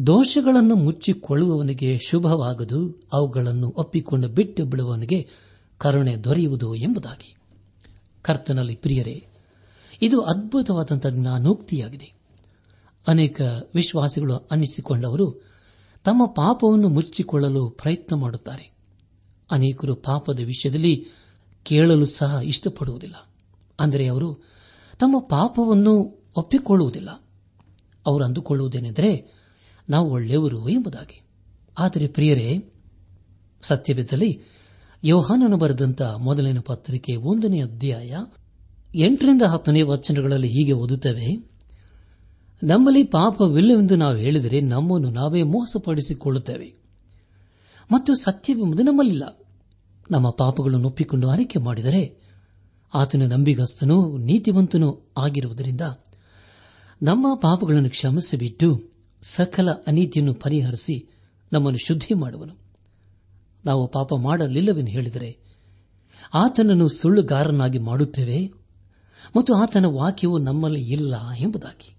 ದೋಷಗಳನ್ನು 0.06 0.74
ಮುಚ್ಚಿಕೊಳ್ಳುವವನಿಗೆ 0.74 1.98
ಶುಭವಾಗದು, 1.98 3.08
ಅವುಗಳನ್ನು 3.12 3.74
ಒಪ್ಪಿಕೊಂಡು 3.76 4.28
ಬಿಟ್ಟು 4.28 4.64
ಬಿಡುವವನಿಗೆ 4.64 5.28
ಕರುಣೆ 5.78 6.16
ದೊರೆಯುವುದು 6.16 6.74
ಎಂಬುದಾಗಿ. 6.74 7.36
ಕರ್ತನಲ್ಲಿ 8.22 8.76
ಪ್ರಿಯರೇ, 8.76 9.26
ಇದು 10.02 10.20
ಅದ್ಭುತವಾದಂಥ 10.20 11.06
ಜ್ಞಾನೋಕ್ತಿಯಾಗಿದೆ. 11.06 12.17
ಅನೇಕ 13.06 13.40
ವಿಶ್ವಾಸಿಗಳು 13.74 14.36
ಅನ್ನಿಸಿಕೊಂಡವರು 14.36 15.48
ತಮ್ಮ 16.04 16.26
ಪಾಪವನ್ನು 16.26 16.88
ಮುಚ್ಚಿಕೊಳ್ಳಲು 16.88 17.70
ಪ್ರಯತ್ನ 17.70 18.16
ಮಾಡುತ್ತಾರೆ. 18.16 18.76
ಅನೇಕರು 19.50 19.94
ಪಾಪದ 19.94 20.40
ವಿಷಯದಲ್ಲಿ 20.40 21.06
ಕೇಳಲು 21.62 22.06
ಸಹ 22.06 22.40
ಇಷ್ಟಪಡುವುದಿಲ್ಲ. 22.44 23.14
ಅಂದರೆ 23.80 24.06
ಅವರು 24.06 24.34
ತಮ್ಮ 24.98 25.18
ಪಾಪವನ್ನು 25.18 26.22
ಒಪ್ಪಿಕೊಳ್ಳುವುದಿಲ್ಲ. 26.36 27.10
ಅವರು 28.06 28.24
ಅಂದುಕೊಳ್ಳುವುದೇನೆಂದರೆ 28.24 29.34
ನಾವು 29.90 30.10
ಒಳ್ಳೆಯವರು 30.10 30.68
ಎಂಬುದಾಗಿ. 30.68 31.22
ಆದರೆ 31.78 32.08
ಪ್ರಿಯರೇ, 32.08 32.72
ಸತ್ಯವಿದ್ದಲ್ಲಿ 33.62 34.42
ಯೋಹಾನನು 35.04 35.56
ಬರೆದಂತ 35.56 36.02
ಮೊದಲನೇ 36.02 36.60
ಪತ್ರಿಕೆ 36.60 37.16
ಒಂದನೇ 37.16 37.62
ಅಧ್ಯಾಯ 37.62 38.16
ಎಂಟರಿಂದ 39.04 39.42
ಹತ್ತನೇ 39.42 39.82
ವಚನಗಳಲ್ಲಿ 39.82 40.48
ಹೀಗೆ 40.48 40.72
ಓದುತ್ತವೆ 40.72 41.57
ನಮ್ಮಲ್ಲಿ 42.62 43.04
ಪಾಪವಿಲ್ಲವೆಂದು 43.04 43.96
ನಾವು 43.96 44.16
ಹೇಳಿದರೆ 44.16 44.60
ನಮ್ಮನ್ನು 44.60 45.10
ನಾವೇ 45.10 45.42
ಮೋಸಪಡಿಸಿಕೊಳ್ಳುತ್ತೇವೆ. 45.42 46.74
ಮತ್ತು 47.92 48.14
ಸತ್ಯವೆಂಬುದು 48.14 48.82
ನಮ್ಮಲ್ಲಿಲ್ಲ. 48.82 49.38
ನಮ್ಮ 50.10 50.30
ಪಾಪಗಳನ್ನು 50.30 50.86
ಒಪ್ಪಿಕೊಂಡು 50.86 51.28
ಆರೈಕೆ 51.28 51.58
ಮಾಡಿದರೆ 51.58 52.18
ಆತನು 52.94 53.26
ನಂಬಿಗಸ್ತನೂ 53.26 54.18
ನೀತಿವಂತನೂ 54.18 55.00
ಆಗಿರುವುದರಿಂದ 55.18 55.80
ನಮ್ಮ 57.02 57.34
ಪಾಪಗಳನ್ನು 57.34 57.90
ಕ್ಷಮಿಸಿಬಿಟ್ಟು 57.90 58.90
ಸಕಲ 59.22 59.68
ಅನೀತಿಯನ್ನು 59.86 60.34
ಪರಿಹರಿಸಿ 60.34 61.08
ನಮ್ಮನ್ನು 61.52 61.86
ಶುದ್ಧಿ 61.86 62.14
ಮಾಡುವನು. 62.14 62.54
ನಾವು 63.64 63.88
ಪಾಪ 63.88 64.14
ಮಾಡಲಿಲ್ಲವೆಂದು 64.14 64.90
ಹೇಳಿದರೆ 64.90 65.38
ಆತನನ್ನು 66.34 66.88
ಸುಳ್ಳುಗಾರನಾಗಿ 66.88 67.78
ಮಾಡುತ್ತೇವೆ 67.78 68.50
ಮತ್ತು 69.36 69.54
ಆತನ 69.54 69.84
ವಾಕ್ಯವು 69.84 70.38
ನಮ್ಮಲ್ಲಿ 70.38 70.80
ಇಲ್ಲ 70.80 71.14
ಎಂಬುದಾಗಿ. 71.38 71.97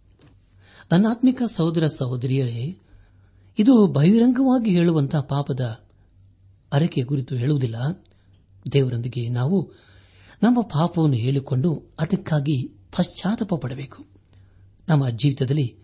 ನನ್ನ 0.91 1.05
ಆತ್ಮಿಕ 1.09 1.41
ಸಹೋದರ 1.51 1.87
ಸಹೋದರಿಯರೇ, 1.87 2.77
ಇದು 3.59 3.87
ಬಹಿರಂಗವಾಗಿ 3.87 4.69
ಹೇಳುವಂತಹ 4.69 5.19
ಪಾಪದ 5.19 5.79
ಅರಕೆ 6.73 7.03
ಕುರಿತು 7.03 7.35
ಹೇಳುವುದಿಲ್ಲ. 7.35 7.75
ದೇವರೊಂದಿಗೆ 8.73 9.29
ನಾವು 9.29 9.71
ನಮ್ಮ 10.43 10.61
ಪಾಪವನ್ನು 10.61 11.15
ಹೇಳಿಕೊಂಡು 11.15 11.83
ಅದಕ್ಕಾಗಿ 11.99 12.67
ಪಶ್ಚಾತ್ತಾಪ 12.67 13.55
ಪಡಬೇಕು. 13.55 14.05
ನಮ್ಮ 14.89 15.09
ಜೀವಿತದಲ್ಲಿ 15.09 15.77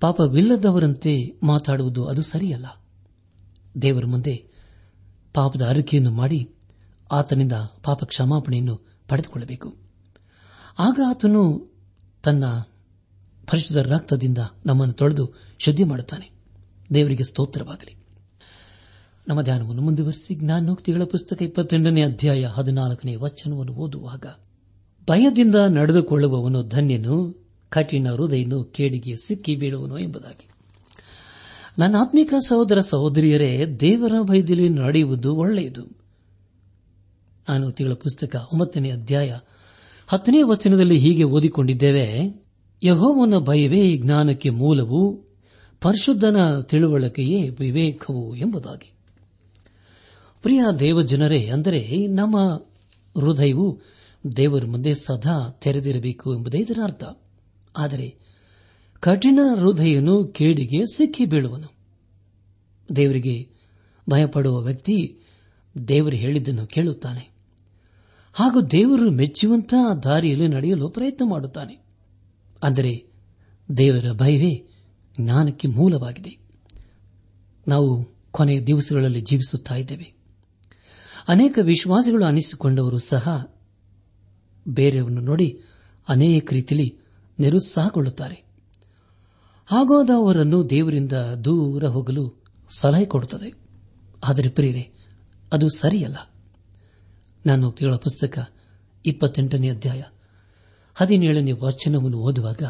ಪಾಪವಿಲ್ಲದವರಂತೆ 0.00 1.40
ಮಾತಾಡುವುದು 1.42 2.04
ಅದು 2.04 2.22
ಸರಿಯಲ್ಲ. 2.22 2.66
ದೇವರ 3.82 4.04
ಮುಂದೆ 4.06 4.46
ಪಾಪದ 5.34 5.62
ಅರಿಕೆಯನ್ನು 5.62 6.10
ಮಾಡಿ 6.10 6.54
ಆತನಿಂದ 7.12 7.52
ಪಾಪ 7.82 8.04
ಕ್ಷಮಾಪಣೆಯನ್ನು 8.04 8.86
ಪಡೆದುಕೊಳ್ಳಬೇಕು. 9.08 9.76
ಆಗ 10.78 11.00
ಆತನು 11.08 11.72
ತನ್ನ 12.22 12.44
ಪರಿಶುದ್ಧ 13.50 13.92
ರಕ್ತದಿಂದ 13.92 14.38
ನಮ್ಮನ್ನು 14.66 14.94
ತೊಳೆದು 14.94 15.34
ಶುದ್ಧಿ 15.58 15.84
ಮಾಡುತ್ತಾನೆ. 15.84 16.30
ದೇವರಿಗೆ 16.94 17.24
ಸ್ತೋತ್ರವಾಗಲಿ. 17.24 17.94
ನಮ್ಮ 19.28 19.42
ಧ್ಯಾನವನ್ನು 19.42 19.82
ಮುಂದುವರೆಸಿ 19.82 20.34
ಜ್ಞಾನೋಕ್ತಿಗಳ 20.34 21.02
ಪುಸ್ತಕ 21.04 21.42
ಇಪ್ಪತ್ತೆಂಟನೇ 21.42 22.02
ಅಧ್ಯಾಯ 22.02 22.46
ಹದಿನಾಲ್ಕನೇ 22.46 23.16
ವಚನವನ್ನು 23.16 23.72
ಓದುವಾಗ, 23.72 24.26
ಭಯದಿಂದ 25.08 25.54
ನಡೆದುಕೊಳ್ಳುವವನು 25.54 26.62
ಧನ್ಯನು, 26.62 27.46
ಕಠಿಣ 27.68 28.06
ಹೃದಯನು 28.12 28.64
ಕೇಡಿಗೆ 28.64 29.16
ಸಿಕ್ಕಿ 29.16 29.56
ಬೀಳುವನು 29.56 29.98
ಎಂಬುದಾಗಿ. 29.98 30.48
ನನ್ನ 31.78 31.96
ಆತ್ಮಿಕ 32.00 32.34
ಸಹೋದರ 32.48 32.80
ಸಹೋದರಿಯರೇ, 32.80 33.66
ದೇವರ 33.80 34.12
ಭಯದಲ್ಲಿ 34.22 34.68
ನಡೆಯುವುದು 34.68 35.34
ಒಳ್ಳೆಯದು. 35.34 35.98
ನಾನು 37.48 37.70
ತಿಂಗಳ 37.70 37.92
ಪುಸ್ತಕ 37.92 38.48
ಒಂಬತ್ತನೇ 38.52 38.90
ಅಧ್ಯಾಯ 38.90 39.38
ಹತ್ತನೇ 40.06 40.42
ವಚನದಲ್ಲಿ 40.42 40.98
ಹೀಗೆ 40.98 41.24
ಓದಿಕೊಂಡಿದ್ದೇವೆ 41.24 42.47
ಯಹೋವನ 42.82 43.38
ಭಯವೇ 43.38 43.96
ಜ್ಞಾನಕ್ಕೆ 43.96 44.50
ಮೂಲವು, 44.50 45.16
ಪರಿಶುದ್ಧನ 45.80 46.60
ತಿಳುವಳಿಕೆಯೇ 46.60 47.48
ವಿವೇಕವು 47.48 48.36
ಎಂಬುದಾಗಿ. 48.36 48.92
ಪ್ರಿಯ 50.42 50.60
ದೇವಜನರೇ, 50.78 51.46
ಅಂದರೆ 51.46 52.06
ನಮ್ಮ 52.06 52.40
ಹೃದಯವು 53.20 53.80
ದೇವರ 54.36 54.64
ಮುಂದೆ 54.64 54.94
ಸದಾ 54.94 55.50
ತೆರೆದಿರಬೇಕು 55.50 56.34
ಎಂಬುದೇ 56.34 56.58
ಇದರ 56.58 56.78
ಅರ್ಥ. 56.82 57.04
ಆದರೆ 57.76 58.16
ಕಠಿಣ 59.00 59.38
ಹೃದಯನು 59.60 60.24
ಕೇಡಿಗೆ 60.24 60.86
ಸಿಕ್ಕಿ 60.86 61.24
ಬೀಳುವನು. 61.24 61.74
ದೇವರಿಗೆ 62.96 63.48
ಭಯಪಡುವ 64.10 64.60
ವ್ಯಕ್ತಿ 64.60 65.18
ದೇವರು 65.88 66.16
ಹೇಳಿದ್ದನ್ನು 66.16 66.66
ಕೇಳುತ್ತಾನೆ. 66.66 67.30
ಹಾಗೂ 68.32 68.62
ದೇವರು 68.62 69.10
ಮೆಚ್ಚುವಂತಹ 69.10 69.94
ದಾರಿಯಲ್ಲಿ 69.94 70.48
ನಡೆಯಲು 70.48 70.88
ಪ್ರಯತ್ನ 70.88 71.24
ಮಾಡುತ್ತಾನೆ. 71.30 71.87
ಅಂದರೆ 72.62 73.06
ದೇವರ 73.76 74.12
ಭಯವೇ 74.12 74.66
ಜ್ಞಾನಕ್ಕೆ 75.20 75.68
ಮೂಲವಾಗಿದೆ. 75.68 76.38
ನಾವು 77.68 78.08
ಕೊನೆಯ 78.30 78.60
ದಿವಸಗಳಲ್ಲಿ 78.60 79.20
ಜೀವಿಸುತ್ತಾ 79.20 79.74
ಇದ್ದೇವೆ. 79.74 80.14
ಅನೇಕ 81.28 81.58
ವಿಶ್ವಾಸಿಗಳು 81.62 82.24
ಅನಿಸಿಕೊಂಡವರು 82.24 82.98
ಸಹ 82.98 83.54
ಬೇರೆಯವರನ್ನು 84.68 85.20
ನೋಡಿ 85.20 85.60
ಅನೇಕ 86.08 86.52
ರೀತಿಯಲ್ಲಿ 86.52 86.98
ನಿರುತ್ಸಾಹಗೊಳ್ಳುತ್ತಾರೆ. 87.40 88.44
ಹಾಗಾದ 89.66 90.10
ಅವರನ್ನು 90.14 90.70
ದೇವರಿಂದ 90.70 91.12
ದೂರ 91.44 91.84
ಹೋಗಲು 91.84 92.44
ಸಲಹೆ 92.78 93.04
ಕೊಡುತ್ತದೆ. 93.04 93.54
ಆದರೆ 94.24 94.50
ಪ್ರೇರೆ 94.50 94.92
ಅದು 95.52 95.68
ಸರಿಯಲ್ಲ. 95.68 96.16
ನಾನು 97.46 97.72
ಕೇಳ 97.72 97.94
ಪುಸ್ತಕ 97.94 98.54
ಇಪ್ಪತ್ತೆಂಟನೇ 99.06 99.70
ಅಧ್ಯಾಯ. 99.70 100.02
ಹದಿನೇಳನೇ 101.00 101.52
ವಚನವನ್ನು 101.52 102.18
ಓದುವಾಗ 102.18 102.62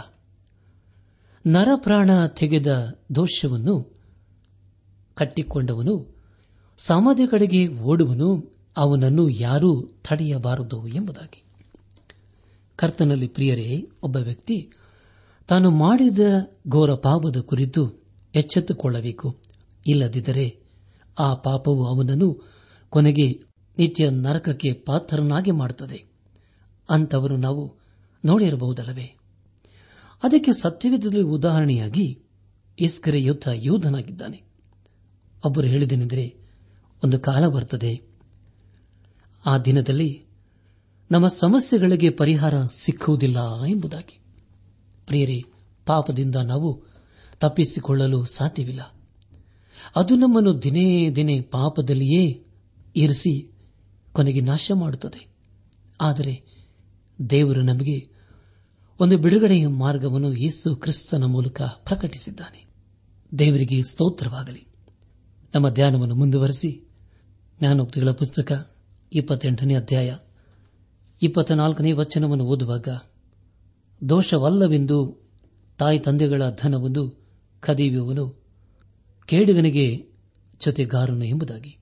ನರಪ್ರಾಣ 1.47 2.27
ತೆಗೆದ 2.27 2.99
ದೋಷವನ್ನು 3.15 4.01
ಕಟ್ಟಿಕೊಂಡವನು, 5.15 6.17
ಸಮಾಧಿ 6.79 7.27
ಕಡೆಗೆ 7.27 7.69
ಓಡುವನು, 7.69 8.57
ಅವನನ್ನು 8.77 9.29
ಯಾರೂ 9.29 9.83
ತಡೆಯಬಾರದು 9.83 10.89
ಎಂಬುದಾಗಿ. 10.89 11.45
ಕರ್ತನಲ್ಲಿ 12.77 13.29
ಪ್ರಿಯರೇ, 13.29 13.89
ಒಬ್ಬ 14.03 14.17
ವ್ಯಕ್ತಿ 14.17 14.73
ತಾನು 15.49 15.71
ಮಾಡಿದ 15.71 16.19
ಘೋರ 16.69 16.95
ಪಾಪದ 16.95 17.41
ಕುರಿತು 17.41 18.03
ಎಚ್ಚೆತ್ತುಕೊಳ್ಳಬೇಕು. 18.35 19.37
ಇಲ್ಲದಿದ್ದರೆ 19.87 20.61
ಆ 21.19 21.35
ಪಾಪವು 21.35 21.87
ಅವನನ್ನು 21.87 22.49
ಕೊನೆಗೆ 22.91 23.43
ನಿತ್ಯ 23.79 24.11
ನರಕಕ್ಕೆ 24.11 24.73
ಪಾತ್ರನಾಗಿ 24.73 25.51
ಮಾಡುತ್ತದೆ. 25.51 26.05
ಅಂತವರು 26.91 27.37
ನಾವು 27.37 27.88
ನೋಡಿರಬಹುದಲ್ಲವೇ? 28.25 29.17
ಅದಕ್ಕೆ 30.23 30.53
ಸತ್ಯವಿದ್ದಲ್ಲಿ 30.53 31.21
ಉದಾಹರಣೆಯಾಗಿ 31.21 32.19
ಇಸ್ಕರೆ 32.79 33.23
ಯುದ್ಧ 33.23 33.49
ಯೋಧನಾಗಿದ್ದಾನೆ. 33.55 34.43
ಒಬ್ಬರು 35.45 35.67
ಹೇಳಿದನೆಂದರೆ 35.67 36.37
ಒಂದು 37.05 37.21
ಕಾಲ 37.21 37.47
ಬರುತ್ತದೆ. 37.47 38.03
ಆ 39.47 39.59
ದಿನದಲ್ಲಿ 39.59 40.25
ನಮ್ಮ 41.11 41.29
ಸಮಸ್ಯೆಗಳಿಗೆ 41.29 42.11
ಪರಿಹಾರ 42.11 42.55
ಸಿಕ್ಕುವುದಿಲ್ಲ 42.63 43.65
ಎಂಬುದಾಗಿ. 43.65 44.21
ಪ್ರಿಯರೇ, 45.07 45.45
ಪಾಪದಿಂದ 45.87 46.37
ನಾವು 46.37 46.83
ತಪ್ಪಿಸಿಕೊಳ್ಳಲು 47.41 48.25
ಸಾಧ್ಯವಿಲ್ಲ. 48.25 48.95
ಅದು 49.97 50.17
ನಮ್ಮನ್ನು 50.17 50.63
ದಿನೇ 50.63 51.11
ದಿನೇ 51.11 51.41
ಪಾಪದಲ್ಲಿಯೇ 51.41 52.45
ಇರಿಸಿ 52.97 53.53
ಕೊನೆಗೆ 54.13 54.41
ನಾಶ 54.41 54.71
ಮಾಡುತ್ತದೆ. 54.75 55.29
ಆದರೆ 56.01 56.48
ದೇವರು 57.31 57.63
ನಮಗೆ 57.63 58.09
ಒಂದು 59.01 59.19
ಬಿಡುಗಡೆಯ 59.19 59.67
ಮಾರ್ಗವನ್ನು 59.67 60.35
ಯೇಸು 60.35 60.77
ಕ್ರಿಸ್ತನ 60.77 61.25
ಮೂಲಕ 61.25 61.63
ಪ್ರಕಟಿಸಿದ್ದಾನೆ. 61.63 62.67
ದೇವರಿಗೆ 63.39 63.83
ಸ್ತೋತ್ರವಾಗಲಿ. 63.83 64.67
ನಮ್ಮ 65.55 65.69
ಧ್ಯಾನವನ್ನು 65.69 66.15
ಮುಂದುವರೆಸಿ 66.15 66.89
ಜ್ಞಾನೋಕ್ತಿಗಳ 67.59 68.11
ಪುಸ್ತಕ 68.11 68.75
ಇಪ್ಪತ್ತೆಂಟನೇ 69.13 69.75
ಅಧ್ಯಾಯ 69.75 70.17
ಇಪ್ಪತ್ನಾಲ್ಕನೇ 71.23 71.93
ವಚನವನ್ನು 71.93 72.45
ಓದುವಾಗ, 72.45 72.89
ದೋಷವಲ್ಲವೆಂದು 74.09 75.29
ತಾಯಿ 75.79 75.99
ತಂದೆಗಳ 75.99 76.43
ಧನವೊಂದು 76.63 77.15
ಕದಿಯುವವನು 77.61 78.45
ಕೇಡುಗನಿಗೆ 79.27 80.07
ಜೊತೆಗಾರನು 80.61 81.25
ಎಂಬುದಾಗಿ. 81.25 81.79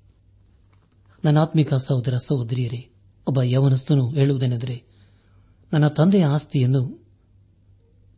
ನನ್ನ 1.25 1.39
ಆತ್ಮಿಕ 1.39 1.75
ಸಹೋದರ 1.75 2.17
ಸಹೋದರಿಯರೇ, 2.17 2.91
ಒಬ್ಬ 3.27 3.43
ಯವನಸ್ಥನು 3.43 4.11
ಹೇಳುವುದೇನೆಂದರೆ 4.11 4.96
ನನ್ನ 5.73 5.87
ತಂದೆಯ 5.87 6.27
ಆಸ್ತಿಯನ್ನು 6.27 7.07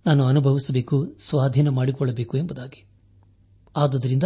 ನಾನು 0.07 0.25
ಅನುಭವಿಸಬೇಕು, 0.25 1.17
ಸ್ವಾಧೀನ 1.21 1.69
ಮಾಡಿಕೊಳ್ಳಬೇಕು 1.69 2.37
ಎಂಬುದಾಗಿ. 2.37 2.85
ಆದುದರಿಂದ 3.77 4.23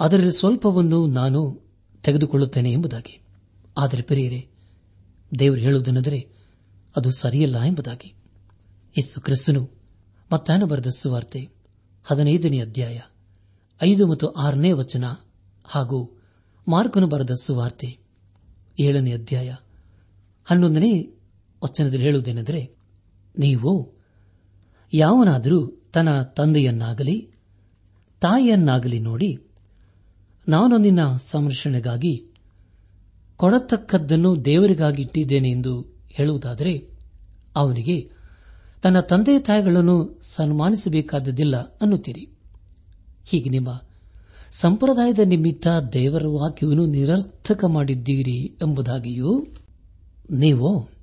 ಅದರಲ್ಲಿ 0.00 0.32
ಸ್ವಲ್ಪವನ್ನು 0.32 1.06
ನಾನು 1.06 1.60
ತೆಗೆದುಕೊಳ್ಳುತ್ತೇನೆ 2.02 2.72
ಎಂಬುದಾಗಿ. 2.72 3.20
ಆದರೆ 3.78 4.02
ಪ್ರಿಯರೇ, 4.02 4.50
ದೇವರು 5.38 5.60
ಹೇಳುವುದೆಂದರೆ 5.60 6.30
ಅದು 6.96 7.10
ಸರಿಯಲ್ಲ 7.10 7.62
ಎಂಬುದಾಗಿ. 7.62 8.14
ಯಸ್ಸು 8.98 9.20
ಕ್ರಿಸ್ತನು 9.20 9.70
ಮತ್ತಾನ 10.32 10.64
ಬರೆದ 10.64 10.86
ಸುವಾರ್ತೆ 10.86 11.48
ಹದಿನೈದನೇ 12.04 12.60
ಅಧ್ಯಾಯ 12.60 13.00
ಐದು 13.82 14.06
ಮತ್ತು 14.06 14.28
ಆರನೇ 14.28 14.72
ವಚನ 14.72 15.04
ಹಾಗೂ 15.64 16.22
ಮಾರ್ಕನು 16.68 17.06
ಬರೆದ 17.06 17.30
ಸುವಾರ್ತೆ 17.42 17.98
ಏಳನೇ 18.80 19.12
ಅಧ್ಯಾಯ 19.12 19.54
ಹನ್ನೊಂದನೇ 20.44 21.17
ವಚನದಲ್ಲಿ 21.62 22.04
ಹೇಳುವುದೇನೆಂದರೆ, 22.04 22.76
ನೀವು 23.38 23.92
ಯಾವನಾದರೂ 24.94 25.66
ತನ್ನ 25.92 26.22
ತಂದೆಯನ್ನಾಗಲಿ 26.22 27.28
ತಾಯಿಯನ್ನಾಗಲಿ 28.20 28.98
ನೋಡಿ, 28.98 29.38
ನಾನು 30.48 30.78
ನಿನ್ನ 30.78 31.00
ಸಂರಕ್ಷಣೆಗಾಗಿ 31.30 32.24
ಕೊಡತಕ್ಕದ್ದನ್ನು 33.36 34.44
ದೇವರಿಗಾಗಿ 34.44 35.02
ಇಟ್ಟಿದ್ದೇನೆ 35.02 35.50
ಎಂದು 35.50 35.84
ಹೇಳುವುದಾದರೆ, 36.08 36.88
ಅವನಿಗೆ 37.56 38.10
ತನ್ನ 38.82 39.00
ತಂದೆ 39.00 39.38
ತಾಯಿಗಳನ್ನು 39.38 40.20
ಸನ್ಮಾನಿಸಬೇಕಾದದಿಲ್ಲ 40.22 41.56
ಅನ್ನುತ್ತೀರಿ. 41.56 42.28
ಹೀಗೆ 43.24 43.50
ನಿಮ್ಮ 43.50 43.82
ಸಂಪ್ರದಾಯದ 44.50 45.18
ನಿಮಿತ್ತ 45.18 45.68
ದೇವರ 45.92 46.26
ವಾಕ್ಯವನ್ನು 46.26 46.86
ನಿರರ್ಥಕ 46.86 47.64
ಮಾಡಿದ್ದೀರಿ 47.64 48.56
ಎಂಬುದಾಗಿಯೂ, 48.62 49.46
ನೀವು 50.30 50.97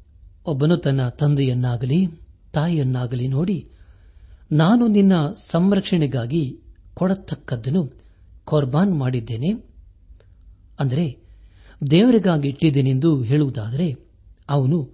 ಒಬ್ಬನು 0.46 0.78
ತನ್ನ 0.78 1.10
ತಂದೆಯನ್ನಾಗಲಿ 1.10 2.08
ತಾಯಿಯನ್ನಾಗಲಿ 2.54 3.28
ನೋಡಿ, 3.28 3.70
ನಾನು 4.52 4.88
ನಿನ್ನ 4.88 5.14
ಸಂರಕ್ಷಣೆಗಾಗಿ 5.28 6.60
ಕೊಡತಕ್ಕದ್ದನ್ನು 6.94 7.92
ಕೊರ್ಬಾನ್ 8.46 9.00
ಮಾಡಿದ್ದೇನೆ. 9.00 9.54
ಅಂದರೆ, 10.80 11.18
ದೇವರಿಗಾಗಿ 11.92 12.50
ಇಟ್ಟಿದ್ದೇನೆಂದು 12.50 13.22
ಹೇಳುವುದಾದರೆ, 13.22 13.96
ಅವನು 14.50 14.90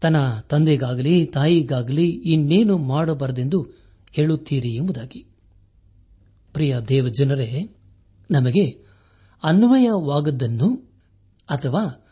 ತನ್ನ 0.00 0.16
ತಂದೆಗಾಗಲಿ 0.50 1.26
ತಾಯಿಗಾಗಲಿ 1.26 2.10
ಇನ್ನೇನು 2.10 2.78
ಮಾಡಬಾರದೆಂದು 2.78 3.66
ಹೇಳುತ್ತೀರಿ 4.12 4.68
ಎಂಬುದಾಗಿ. 4.68 5.26
ಪ್ರಿಯ 6.52 6.76
ದೇವಜನರೇ, 6.88 7.68
ನಮಗೆ 8.30 8.84
ಅನ್ವಯವಾಗದ್ದನ್ನು 9.44 10.74
ಅಥವಾ 11.50 12.03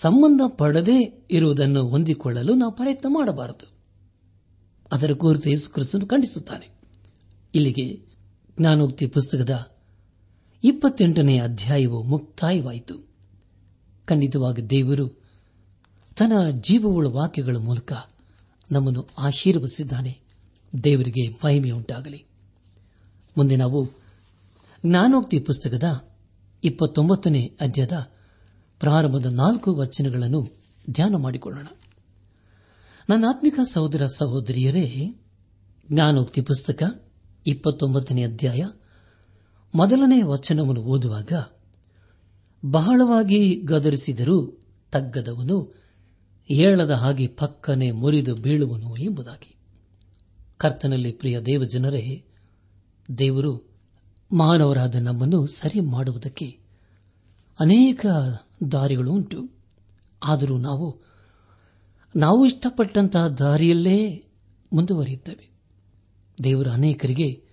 ಸಂಬಂಧ 0.00 0.40
ಪಡದೇ 0.48 1.26
ಇರುವುದನ್ನು 1.30 1.88
ಹೊಂದಿಕೊಳ್ಳಲು 1.88 2.54
ನಾವು 2.54 2.72
ಪ್ರಯತ್ನ 2.72 3.08
ಮಾಡಬಾರದು. 3.08 3.72
ಅದರ 4.92 5.12
ಕುರಿತು 5.12 5.50
ಯೇಸು 5.50 5.70
ಕ್ರಿಸ್ತನು 5.70 6.06
ಖಂಡಿಸುತ್ತಾನೆ. 6.06 6.68
ಇಲ್ಲಿಗೆ 7.54 7.96
ಜ್ಞಾನೋಕ್ತಿ 8.58 9.06
ಪುಸ್ತಕದ 9.06 9.76
ಇಪ್ಪತ್ತೆಂಟನೇ 10.64 11.38
ಅಧ್ಯಾಯವು 11.38 12.02
ಮುಕ್ತಾಯವಾಯಿತು. 12.02 13.08
ಖಂಡಿತವಾಗಿ 14.04 14.66
ದೇವರು 14.70 15.08
ತನ್ನ 16.18 16.50
ಜೀವವುಳ 16.50 17.06
ವಾಕ್ಯಗಳ 17.06 17.56
ಮೂಲಕ 17.56 17.92
ನಮ್ಮನ್ನು 18.72 19.08
ಆಶೀರ್ವದಿಸಿದ್ದಾನೆ. 19.18 20.20
ದೇವರಿಗೆ 20.84 21.28
ಮಹಿಮೆಯುಂಟಾಗಲಿ. 21.44 22.26
ಮುಂದೆ 23.38 23.56
ನಾವು 23.56 23.86
ಜ್ಞಾನೋಕ್ತಿ 24.86 25.38
ಪುಸ್ತಕದ 25.38 26.08
ಇಪ್ಪತ್ತೊಂಬತ್ತನೇ 26.64 27.56
ಅಧ್ಯಾಯದ 27.60 28.13
ಪ್ರಾರಂಭದ 28.80 29.26
ನಾಲ್ಕು 29.26 29.74
ವಚನಗಳನ್ನು 29.74 30.48
ಧ್ಯಾನ 30.90 31.16
ಮಾಡಿಕೊಳ್ಳೋಣ. 31.16 31.66
ನನ್ನ 33.08 33.24
ಆತ್ಮಿಕ 33.28 33.60
ಸಹೋದರ 33.72 34.06
ಸಹೋದರಿಯರೇ, 34.06 35.14
ಜ್ಞಾನೋಕ್ತಿ 35.92 36.40
ಪುಸ್ತಕ 36.40 37.02
ಇಪ್ಪತ್ತೊಂಬತ್ತನೇ 37.46 38.24
ಅಧ್ಯಾಯ 38.24 38.64
ಮೊದಲನೇ 39.74 40.22
ವಚನವನ್ನು 40.22 40.82
ಓದುವಾಗ, 40.82 41.32
ಬಹಳವಾಗಿ 42.70 43.60
ಗದರಿಸಿದರೂ 43.60 44.60
ತಗ್ಗದವನು 44.92 45.74
ಏಳದ 46.50 46.90
ಹಾಗೆ 46.90 47.26
ಪಕ್ಕನೆ 47.26 47.90
ಮುರಿದು 47.90 48.34
ಬೀಳುವನು 48.34 48.96
ಎಂಬುದಾಗಿ. 48.96 49.56
ಕರ್ತನಲ್ಲಿ 50.56 51.12
ಪ್ರಿಯ 51.12 51.40
ದೇವಜನರೇ, 51.40 52.24
ದೇವರು 53.18 53.74
ಮಾನವರಾದ 54.32 54.94
ನಮ್ಮನ್ನು 54.94 55.46
ಸರಿ 55.46 55.80
ಮಾಡುವುದಕ್ಕೆ 55.80 56.63
ಅನೇಕ 57.60 58.06
ದಾರಿಗಳು 58.72 59.12
ಉಂಟು. 59.12 59.50
ಆದರೂ 60.22 60.58
ನಾವು 60.58 61.00
ನಾವು 62.16 62.46
ಇಷ್ಟಪಟ್ಟಂತಹ 62.46 63.26
ದಾರಿಯಲ್ಲೇ 63.26 64.24
ಮುಂದುವರಿಯುತ್ತೇವೆ. 64.72 65.50
ದೇವರು 66.44 66.70
ಅನೇಕರಿಗೆ 66.70 67.44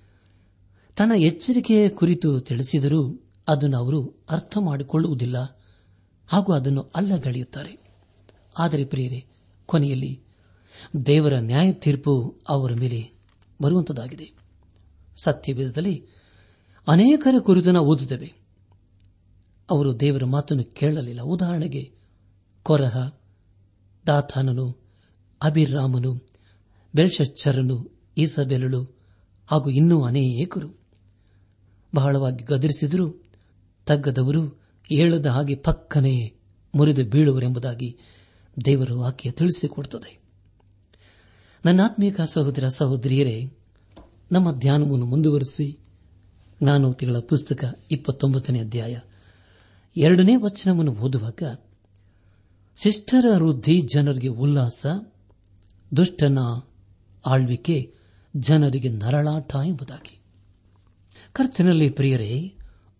ತನ್ನ 0.97 1.11
ಎಚ್ಚರಿಕೆಯ 1.11 1.89
ಕುರಿತು 1.89 2.39
ತಿಳಿಸಿದರೂ 2.39 3.29
ಅದನ್ನು 3.47 3.77
ಅವರು 3.77 4.25
ಅರ್ಥ 4.29 4.57
ಮಾಡಿಕೊಳ್ಳುವುದಿಲ್ಲ 4.57 5.59
ಹಾಗೂ 6.27 6.53
ಅದನ್ನು 6.53 6.91
ಅಲ್ಲಗಳೆಯುತ್ತಾರೆ. 6.95 7.77
ಆದರೆ 8.59 8.85
ಪ್ರಿಯರೇ, 8.85 9.25
ಕೊನೆಯಲ್ಲಿ 9.65 10.21
ದೇವರ 11.05 11.33
ನ್ಯಾಯ 11.33 11.71
ತೀರ್ಪು 11.71 12.41
ಅವರ 12.49 12.73
ಮೇಲೆ 12.73 13.11
ಬರುವಂತದಾಗಿದೆ. 13.61 14.31
ಸತ್ಯವೇಧದಲ್ಲಿ 15.23 16.05
ಅನೇಕರ 16.87 17.35
ಕುರಿತು 17.39 17.71
ನಾವು 17.71 17.87
ಓದುತ್ತೇವೆ. 17.87 18.40
ಅವರು 19.69 19.99
ದೇವರ 19.99 20.23
ಮಾತನ್ನು 20.25 20.63
ಕೇಳಲಿಲ್ಲ. 20.63 21.21
ಉದಾಹರಣೆಗೆ, 21.21 21.91
ಕೊರಹ, 22.63 23.09
ದಾಥಾನನು, 24.07 24.77
ಅಭಿರಾಮನು, 25.41 26.29
ಬೆಲ್ಶಚ್ಚರನು, 26.95 27.99
ಈಸಬೆಲಳು 28.17 28.83
ಹಾಗೂ 29.47 29.69
ಇನ್ನೂ 29.69 30.03
ಅನೇಕರು. 30.03 30.81
ಬಹಳವಾಗಿ 31.95 32.43
ಗದರಿಸಿದರು 32.43 33.23
ತಗ್ಗದವರು 33.85 34.61
ಏಳದ 34.91 35.25
ಹಾಗೆ 35.25 35.55
ಪಕ್ಕನೆ 35.55 36.33
ಮುರಿದು 36.75 37.05
ಬೀಳುವರೆಂಬುದಾಗಿ 37.05 37.97
ದೇವರು 38.65 39.03
ಆಕೆಯ 39.03 39.31
ತಿಳಿಸಿಕೊಡುತ್ತದೆ. 39.31 40.21
ನನ್ನ 41.65 41.81
ಆತ್ಮೀಕ 41.85 42.21
ಸಹೋದರ 42.21 42.67
ಸಹೋದರಿಯರೇ, 42.67 43.57
ನಮ್ಮ 44.31 44.59
ಧ್ಯಾನವನ್ನು 44.59 45.05
ಮುಂದುವರೆಸಿ 45.05 45.79
ಜ್ಞಾನೋಕ್ತಿಗಳ 46.63 47.17
ಪುಸ್ತಕ 47.17 47.79
ಇಪ್ಪತ್ತೊಂಬತ್ತನೇ 47.91 48.59
ಅಧ್ಯಾಯ. 48.59 48.99
ಎರಡನೇ 49.97 50.35
ವಚನವನ್ನು 50.35 50.93
ಓದುವಾಗ, 50.93 51.43
ಶಿಷ್ಟರ 52.83 53.25
ವೃದ್ಧಿ 53.37 53.81
ಜನರಿಗೆ 53.81 54.27
ಉಲ್ಲಾಸ, 54.27 54.85
ದುಷ್ಟನ 55.97 56.39
ಆಳ್ವಿಕೆ 57.25 57.93
ಜನರಿಗೆ 58.35 58.89
ನರಳಾಟ 58.89 59.55
ಎಂಬುದಾಗಿ. 59.65 60.19
ಕರ್ತನಲ್ಲಿ 61.33 61.89
ಪ್ರಿಯರೇ, 61.89 62.53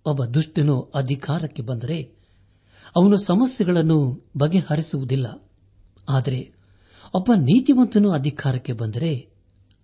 ಒಬ್ಬ 0.06 0.26
ದುಷ್ಟನು 0.26 0.82
ಅಧಿಕಾರಕ್ಕೆ 0.82 1.62
ಬಂದರೆ 1.62 2.16
ಅವನು 2.96 3.18
ಸಮಸ್ಯೆಗಳನ್ನು 3.18 4.30
ಬಗೆಹರಿಸುವುದಿಲ್ಲ. 4.38 5.50
ಆದರೆ 6.10 6.54
ಒಬ್ಬ 7.14 7.32
ನೀತಿವಂತನು 7.38 8.12
ಅಧಿಕಾರಕ್ಕೆ 8.12 8.74
ಬಂದರೆ 8.74 9.30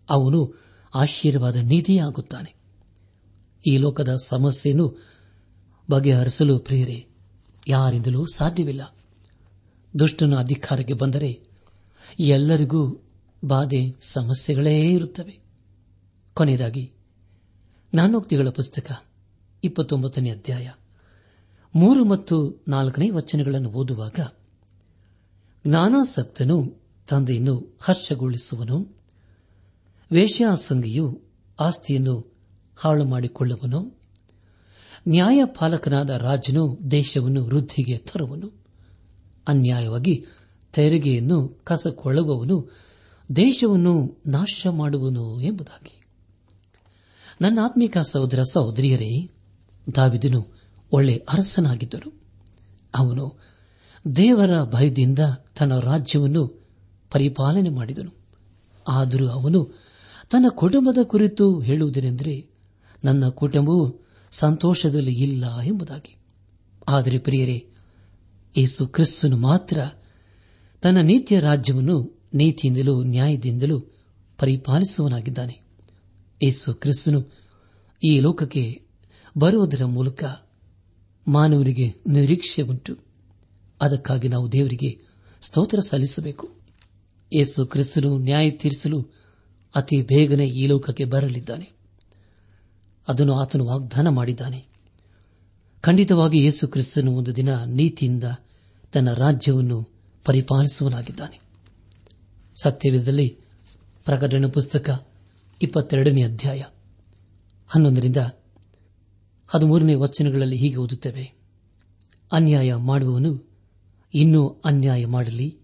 ಅವನು 0.10 0.54
ಆಶೀರ್ವಾದ 0.96 1.56
ನೀತಿಯಾಗುತ್ತಾನೆ. 1.56 2.56
ಈ 3.68 3.78
ಲೋಕದ 3.78 4.16
ಸಮಸ್ಯೆಯನ್ನು 4.26 5.17
ಬಗೆಹರಿಸಲು 5.90 6.60
ಪ್ರಿಯರೇ, 6.60 7.08
ಯಾರಿಂದಲೂ 7.68 8.26
ಸಾಧ್ಯವಿಲ್ಲ. 8.26 8.96
ದುಷ್ಟನ 10.00 10.36
ಅಧಿಕಾರಕ್ಕೆ 10.36 10.94
ಬಂದರೆ 10.94 11.42
ಎಲ್ಲರಿಗೂ 12.20 13.04
ಬಾಧೆ, 13.46 13.96
ಸಮಸ್ಯೆಗಳೇ 14.02 14.94
ಇರುತ್ತವೆ. 14.94 15.40
ಕೊನೆಯದಾಗಿ, 16.34 16.92
ನಾನೋಕ್ತಿಗಳ 17.94 18.50
ಪುಸ್ತಕ, 18.50 19.06
ಇಪ್ಪತ್ತೊಂಬತ್ತನೇ 19.64 20.32
ಅಧ್ಯಾಯ, 20.32 20.72
ಮೂರು 21.76 22.06
ಮತ್ತು 22.06 22.64
ನಾಲ್ಕನೇ 22.68 23.10
ವಚನಗಳನ್ನು 23.10 23.70
ಓದುವಾಗ, 23.70 24.20
ಜ್ಞಾನಾಸಕ್ತನು 25.68 26.82
ತಂದೆಯನ್ನು 27.10 27.78
ಹರ್ಷಗೊಳಿಸುವನು, 27.82 28.98
ವೇಶ್ಯಾಸಂಗಿಯು 30.12 31.22
ಆಸ್ತಿಯನ್ನು 31.60 32.36
ಹಾಳು 32.78 33.06
ಮಾಡಿಕೊಳ್ಳುವನು 33.06 33.97
ನ್ಯಾಯಪಾಲಕನಾದ 35.08 36.10
ರಾಜನು 36.10 36.92
ದೇಶವನ್ನು, 36.92 37.46
ವೃದ್ಧಿಗೆ 37.46 37.98
ತರುವನು. 37.98 38.52
ಅನ್ಯಾಯವಾಗಿ 39.48 40.26
ತೆರಿಗೆಯನ್ನು 40.74 41.48
ಕಸಕೊಳ್ಳುವವನು, 41.64 42.72
ದೇಶವನ್ನು 43.36 44.22
ನಾಶ 44.28 44.68
ಮಾಡುವನು 44.72 45.42
ಎಂಬುದಾಗಿ. 45.42 46.02
ನನ್ನ 47.42 47.60
ಆತ್ಮಿಕ 47.64 47.98
ಸಹೋದರ, 47.98 48.44
ಸಹೋದರಿಯರೇ, 48.44 49.30
ದಾವಿದನು 49.96 50.58
ಒಳ್ಳೆ 50.92 51.26
ಅರಸನಾಗಿದ್ದನು 51.30 52.14
ಅವನು 52.96 53.40
ದೇವರ 54.16 54.64
ಭಯದಿಂದ 54.64 55.20
ತನ್ನ 55.60 55.80
ರಾಜ್ಯವನ್ನು 55.80 56.68
ಪರಿಪಾಲನೆ 57.12 57.70
ಮಾಡಿದನು. 57.70 58.12
ಆದರೂ 58.88 59.28
ಅವನು 59.28 59.66
ತನ್ನ 60.32 60.46
ಕುಟುಂಬದ 60.50 60.98
ಕುರಿತು 61.04 61.60
ಹೇಳುವುದೇನೆಂದರೆ, 61.60 62.50
ನನ್ನ 63.06 63.30
ಕುಟುಂಬವು 63.30 64.07
ಸಂತೋಷದಲ್ಲಿ 64.38 65.14
ಇಲ್ಲ 65.14 65.62
ಎಂಬುದಾಗಿ. 65.62 66.16
ಆದರೆ 66.88 67.20
ಪ್ರಿಯರೇ, 67.20 67.70
ಯೇಸು 68.58 68.88
ಕ್ರಿಸ್ತನು 68.88 69.38
ಮಾತ್ರ 69.38 69.80
ತನ್ನ 70.82 71.02
ನೀತಿಯ 71.02 71.40
ರಾಜ್ಯವನ್ನು 71.40 72.28
ನೀತಿಯಿಂದಲೂ 72.34 73.04
ನ್ಯಾಯದಿಂದಲೂ 73.04 73.80
ಪರಿಪಾಲಿಸುವನಾಗಿದ್ದಾನೆ 74.38 75.60
ಯೇಸು 76.44 76.74
ಕ್ರಿಸ್ತನು 76.74 77.34
ಈ 78.08 78.20
ಲೋಕಕ್ಕೆ 78.20 78.82
ಬರುವುದರ 79.38 79.86
ಮೂಲಕ 79.86 80.24
ಮಾನವರಿಗೆ 81.28 81.94
ನಿರೀಕ್ಷೆ 82.08 82.62
ಉಂಟು. 82.62 82.98
ಅದಕ್ಕಾಗಿ 83.82 84.28
ನಾವು 84.28 84.52
ದೇವರಿಗೆ 84.52 85.08
ಸ್ತೋತ್ರ 85.42 85.80
ಸಲ್ಲಿಸಬೇಕು. 85.80 86.56
ಯೇಸು 87.34 87.66
ಕ್ರಿಸ್ತನು 87.66 88.18
ನ್ಯಾಯ 88.18 88.52
ತೀರಿಸಲು 88.52 89.08
ಅತಿ 89.76 90.02
ಬೇಗನೆ 90.02 90.48
ಈ 90.48 90.68
ಲೋಕಕ್ಕೆ 90.68 91.06
ಬರಲಿದ್ದಾನೆ. 91.06 91.77
ಅದನ್ನು 93.08 93.34
ಆತನು 93.34 93.66
ವಾಗ್ದಾನ 93.66 94.08
ಮಾಡಿದ್ದಾನೆ. 94.10 94.68
ಖಂಡಿತವಾಗಿ 95.82 96.38
ಯೇಸು 96.38 96.68
ಕ್ರಿಸ್ತನು 96.68 97.12
ಒಂದು 97.12 97.36
ದಿನ 97.36 97.64
ನೀತಿಯಿಂದ 97.64 98.24
ತನ್ನ 98.94 99.14
ರಾಜ್ಯವನ್ನು 99.14 99.88
ಪರಿಪಾಲಿಸುವನಾಗಿದ್ದಾನೆ. 100.26 101.40
ಸತ್ಯವಿಧದಲ್ಲಿ 102.62 103.38
ಪ್ರಕಟಣೆ 104.06 104.50
ಪುಸ್ತಕ 104.50 105.08
ಇಪ್ಪತ್ತೆರಡನೇ 105.62 106.24
ಅಧ್ಯಾಯ 106.24 106.64
ಹನ್ನೊಂದರಿಂದ 107.68 108.18
ಹದಿಮೂರನೇ 109.48 109.94
ವಚನಗಳಲ್ಲಿ 109.94 110.58
ಹೀಗೆ 110.58 110.76
ಓದುತ್ತೇವೆ. 110.76 111.34
ಅನ್ಯಾಯ 112.32 112.74
ಮಾಡುವವನು 112.74 113.50
ಇನ್ನೂ 114.14 114.62
ಅನ್ಯಾಯ 114.66 115.06
ಮಾಡಲಿ. 115.06 115.58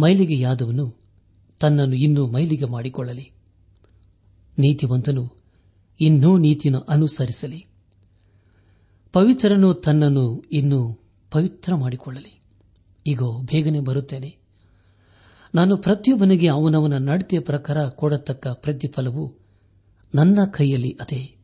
ಮೈಲಿಗೆಯಾದವನು 0.00 0.96
ತನ್ನನ್ನು 1.60 1.96
ಇನ್ನೂ 1.96 2.26
ಮೈಲಿಗೆ 2.26 2.64
ಮಾಡಿಕೊಳ್ಳಲಿ. 2.64 3.32
ನೀತಿವಂತನು 4.58 5.39
ಇನ್ನೂ 6.00 6.38
ನೀತಿಯನ್ನು 6.38 6.80
ಅನುಸರಿಸಲಿ. 6.80 7.66
ಪವಿತ್ರನು 9.12 9.74
ತನ್ನನ್ನು 9.74 10.44
ಇನ್ನೂ 10.52 10.98
ಪವಿತ್ರ 11.30 11.74
ಮಾಡಿಕೊಳ್ಳಲಿ. 11.74 12.42
ಈಗ 13.06 13.22
ಬೇಗನೆ 13.22 13.80
ಬರುತ್ತೇನೆ. 13.80 14.36
ನಾನು 15.54 15.76
ಪ್ರತಿಯೊಬ್ಬನಿಗೆ 15.76 16.48
ಅವನವನ 16.48 17.08
ನಡತೆ 17.08 17.38
ಪ್ರಕಾರ 17.38 17.88
ಕೊಡತಕ್ಕ 17.88 18.48
ಪ್ರತಿಫಲವು 18.48 19.34
ನನ್ನ 20.14 20.38
ಕೈಯಲ್ಲಿ 20.44 20.90
ಅದೇ. 21.00 21.36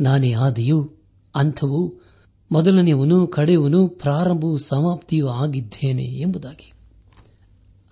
ನಾನೇ 0.00 0.32
ಆದಿಯೂ 0.32 0.92
ಅಂಥವೂ 1.34 2.02
ಮೊದಲನೆಯವನು 2.52 3.26
ಕಡೆಯವನು 3.26 3.88
ಪ್ರಾರಂಭವೂ 3.88 4.56
ಸಮಾಪ್ತಿಯೂ 4.56 5.28
ಆಗಿದ್ದೇನೆ 5.28 6.02
ಎಂಬುದಾಗಿ. 6.02 6.72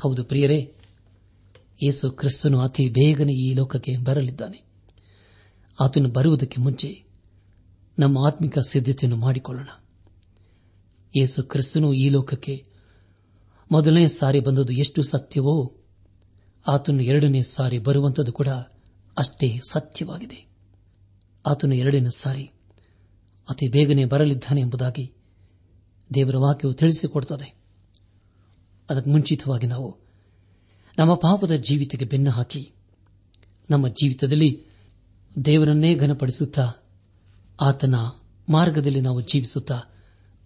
ಹೌದು 0.03 0.25
ಪ್ರಿಯರೇ, 0.25 0.75
ಯೇಸು 1.83 2.11
ಕ್ರಿಸ್ತನು 2.11 2.61
ಅತಿ 2.61 2.89
ಬೇಗನೆ 2.89 3.33
ಈ 3.33 3.55
ಲೋಕಕ್ಕೆ 3.55 3.97
ಬರಲಿದ್ದಾನೆ. 3.97 4.64
ಆತನು 5.81 6.09
ಬರುವುದಕ್ಕೆ 6.09 6.61
ಮುಂಚೆ 6.61 7.05
ನಮ್ಮ 7.99 8.27
ಆತ್ಮಿಕ 8.27 8.59
ಸಿದ್ಧತೆಯನ್ನು 8.59 9.17
ಮಾಡಿಕೊಳ್ಳೋಣ. 9.17 9.69
ಯೇಸು 11.17 11.43
ಕ್ರಿಸ್ತನು 11.43 11.95
ಈ 11.95 12.09
ಲೋಕಕ್ಕೆ 12.09 12.67
ಮೊದಲನೇ 13.73 14.09
ಸಾರಿ 14.09 14.41
ಬಂದದ್ದು 14.41 14.73
ಎಷ್ಟು 14.73 15.03
ಸತ್ಯವೋ, 15.03 15.75
ಆತನು 16.69 17.03
ಎರಡನೇ 17.03 17.43
ಸಾರಿ 17.43 17.79
ಬರುವಂತದ್ದು 17.79 18.33
ಕೂಡ 18.33 18.49
ಅಷ್ಟೇ 19.19 19.61
ಸತ್ಯವಾಗಿದೆ. 19.71 20.49
ಆತನು 21.47 21.75
ಎರಡನೇ 21.75 22.09
ಸಾರಿ 22.17 22.51
ಅತಿ 23.49 23.69
ಬೇಗನೆ 23.69 24.05
ಬರಲಿದ್ದಾನೆ 24.05 24.61
ಎಂಬುದಾಗಿ 24.61 25.15
ದೇವರ 26.15 26.37
ವಾಕ್ಯವು 26.37 26.75
ತಿಳಿಸಿಕೊಡುತ್ತದೆ. 26.75 27.55
ಅದಕ್ಕೆ 28.91 29.11
ಮುಂಚಿತವಾಗಿ 29.11 29.67
ನಾವು 29.67 29.97
ನಮ್ಮ 30.99 31.15
ಪಾಪದ 31.15 31.51
ಜೀವಿತಕ್ಕೆ 31.51 32.07
ಬೆನ್ನು 32.07 32.31
ಹಾಕಿ, 32.31 32.73
ನಮ್ಮ 33.71 33.89
ಜೀವಿತದಲ್ಲಿ 33.89 34.74
ದೇವರನ್ನೇ 35.45 35.95
ಘನಪಡಿಸುತ್ತಾ 35.95 36.73
ಆತನ 37.61 37.95
ಮಾರ್ಗದಲ್ಲಿ 38.49 39.01
ನಾವು 39.01 39.21
ಜೀವಿಸುತ್ತಾ 39.21 39.81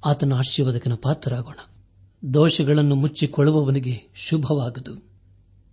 ಆತನ 0.07 0.33
ಆಶೀರ್ವಾದಕನ 0.33 0.93
ಪಾತ್ರರಾಗೋಣ. 1.03 1.55
ದೋಷಗಳನ್ನು 2.35 2.95
ಮುಚ್ಚಿಕೊಳ್ಳುವವನಿಗೆ 2.95 4.13
ಶುಭವಾಗದು. 4.15 5.09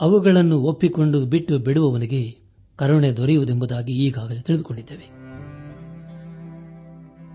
ಅವುಗಳನ್ನು 0.02 0.60
ಒಪ್ಪಿಕೊಂಡು 0.60 1.26
ಬಿಟ್ಟು 1.26 1.60
ಬಿಡುವವನಿಗೆ 1.60 2.38
ಕರುಣೆ 2.76 3.12
ದೊರೆಯುವುದೆಂಬುದಾಗಿ 3.12 3.94
ಈಗಾಗಲೇ 3.94 4.42
ತಿಳಿದುಕೊಂಡಿದ್ದೇವೆ. 4.42 5.10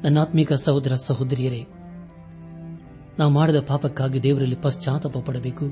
ನನ್ನಾತ್ಮಿಕ 0.02 0.52
ಸಹೋದರ 0.52 0.94
ಸಹೋದರಿಯರೇ, 0.94 1.66
ನಾವು 3.18 3.30
ಮಾಡಿದ 3.30 3.60
ಪಾಪಕ್ಕಾಗಿ 3.60 4.22
ದೇವರಲ್ಲಿ 4.22 4.56
ಪಶ್ಚಾತ್ತಾಪ 4.56 5.18
ಪಡಬೇಕು. 5.18 5.64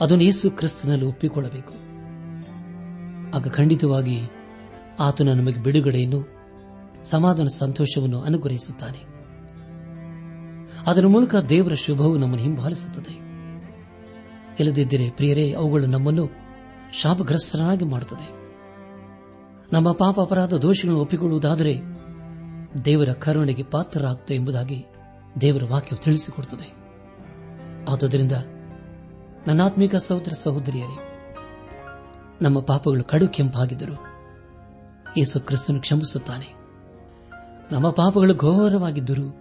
ಅದನ್ನು 0.00 0.24
ಯೇಸು 0.24 0.50
ಕ್ರಿಸ್ತನಲ್ಲಿ 0.50 1.06
ಒಪ್ಪಿಕೊಳ್ಳಬೇಕು. 1.06 1.74
ಆಗ 3.36 3.48
ಖಂಡಿತವಾಗಿ 3.48 4.20
ಆತನ 5.00 5.28
ನಮಗೆ 5.28 5.62
ಬಿಡುಗಡೆಯನ್ನು, 5.62 6.28
ಸಮಾಧಾನ 7.04 7.46
ಸಂತೋಷವನ್ನು 7.46 8.20
ಅನುಗ್ರಹಿಸುತ್ತಾನೆ. 8.22 9.14
ಅದರ 10.86 11.06
ಮೂಲಕ 11.06 11.34
ದೇವರ 11.36 11.74
ಶುಭವು 11.74 12.12
ನಮ್ಮನ್ನು 12.18 12.44
ಹಿಂಬಾಲಿಸುತ್ತದೆ. 12.44 13.24
ಇಲ್ಲದಿದ್ದರೆ 14.60 15.10
ಪ್ರಿಯರೇ, 15.10 15.52
ಅವುಗಳು 15.52 15.86
ನಮ್ಮನ್ನು 15.86 16.30
ಶಾಪಗ್ರಸ್ತನಾಗಿ 16.92 17.84
ಮಾಡುತ್ತದೆ. 17.84 18.44
ನಮ್ಮ 19.72 19.92
ಪಾಪ 19.92 20.20
ಅಪರಾಧ 20.20 20.54
ದೋಷಗಳನ್ನು 20.54 21.00
ಒಪ್ಪಿಕೊಳ್ಳುವುದಾದರೆ 21.00 21.80
ದೇವರ 22.84 23.08
ಕರುಣೆಗೆ 23.12 23.62
ಪಾತ್ರರಾಗುತ್ತೆ 23.62 24.34
ಎಂಬುದಾಗಿ 24.34 24.86
ದೇವರ 25.40 25.62
ವಾಕ್ಯವು 25.64 26.02
ತಿಳಿಸಿಕೊಡುತ್ತದೆ. 26.02 26.74
ಆದುದರಿಂದ 27.90 28.32
ನನ್ನಾತ್ಮಿಕ 29.46 29.96
ಸಹೋದರ 29.96 30.32
ಸಹೋದರಿಯರೇ, 30.42 30.98
ನಮ್ಮ 32.42 32.60
ಪಾಪಗಳು 32.60 33.04
ಕಡು 33.04 33.28
ಕೆಂಪಾಗಿದ್ದರು 33.28 34.13
ಯೇಸು 35.16 35.40
ಕ್ರಿಸ್ತನು 35.40 35.80
ಕ್ಷಮಿಸುತ್ತಾನೆ. 35.80 36.46
ನಮ್ಮ 37.72 37.90
ಪಾಪಗಳು 37.90 38.34
ಘೋರವಾಗಿದ್ದರೂ 38.34 39.40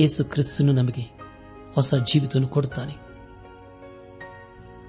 ಯೇಸು 0.00 0.24
ಕ್ರಿಸ್ತನು 0.24 0.72
ನಮಗೆ 0.72 1.02
ಹೊಸ 1.74 1.94
ಜೀವಿತವನ್ನು 1.94 2.48
ಕೊಡುತ್ತಾನೆ. 2.48 2.96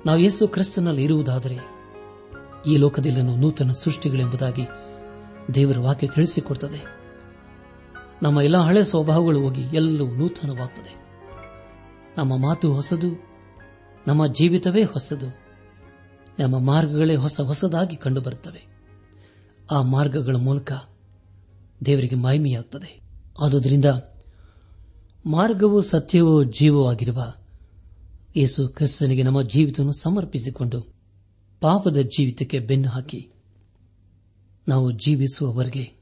ನಾವು 0.05 0.19
ಯೇಸು 0.19 0.47
ಕ್ರಿಸ್ತನಲ್ಲಿ 0.47 1.03
ಇರುವುದಾದರೆ 1.03 1.57
ಈ 2.67 2.77
ಲೋಕದಲ್ಲಿ 2.77 3.21
ನೂತನ 3.21 3.71
ಸೃಷ್ಟಿಗಳೆಂಬುದಾಗಿ 3.71 4.67
ದೇವರ 5.53 5.79
ವಾಕ್ಯ 5.79 6.07
ತಿಳಿಸಿಕೊಡುತ್ತದೆ. 6.07 7.01
ನಮ್ಮ 8.23 8.41
ಎಲ್ಲ 8.41 8.57
ಹಳೆ 8.57 8.83
ಸ್ವಭಾವಗಳು 8.83 9.41
ಹೋಗಿ 9.41 9.61
ಎಲ್ಲವೂ 9.61 10.15
ನೂತನವಾಗುತ್ತದೆ 10.15 11.01
ನಮ್ಮ 12.17 12.37
ಮಾತು 12.37 12.73
ಹೊಸದು, 12.73 13.29
ನಮ್ಮ 14.07 14.27
ಜೀವಿತವೇ 14.27 14.83
ಹೊಸದು, 14.83 15.39
ನಮ್ಮ 16.39 16.59
ಮಾರ್ಗಗಳೇ 16.59 17.15
ಹೊಸ 17.15 17.41
ಹೊಸದಾಗಿ 17.41 17.95
ಕಂಡುಬರುತ್ತವೆ. 17.95 18.70
ಆ 19.71 19.81
ಮಾರ್ಗಗಳ 19.81 20.35
ಮೂಲಕ 20.35 20.71
ದೇವರಿಗೆ 21.85 22.15
ಮಹಿಮೆಯಾಗುತ್ತದೆ 22.15 23.01
ಆದುದರಿಂದ 23.41 23.85
ಮಾರ್ಗವು 25.25 25.81
ಸತ್ಯವೂ 25.81 26.43
ಜೀವವಾಗಿರುವ 26.43 27.33
ಯೇಸು 28.35 28.67
ಕ್ರಿಸ್ತನಿಗೆ 28.67 29.23
ನಮ್ಮ 29.23 29.41
ಜೀವಿತವನ್ನು 29.41 29.93
ಸಮರ್ಪಿಸಿಕೊಂಡು 29.93 30.81
ಪಾಪದ 31.61 31.97
ಜೀವಿತಕ್ಕೆ 31.97 32.59
ಬೆನ್ನು 32.59 32.89
ಹಾಕಿ 32.89 33.31
ನಾವು 34.67 34.91
ಜೀವಿಸುವವರೆಗೆ 34.91 36.01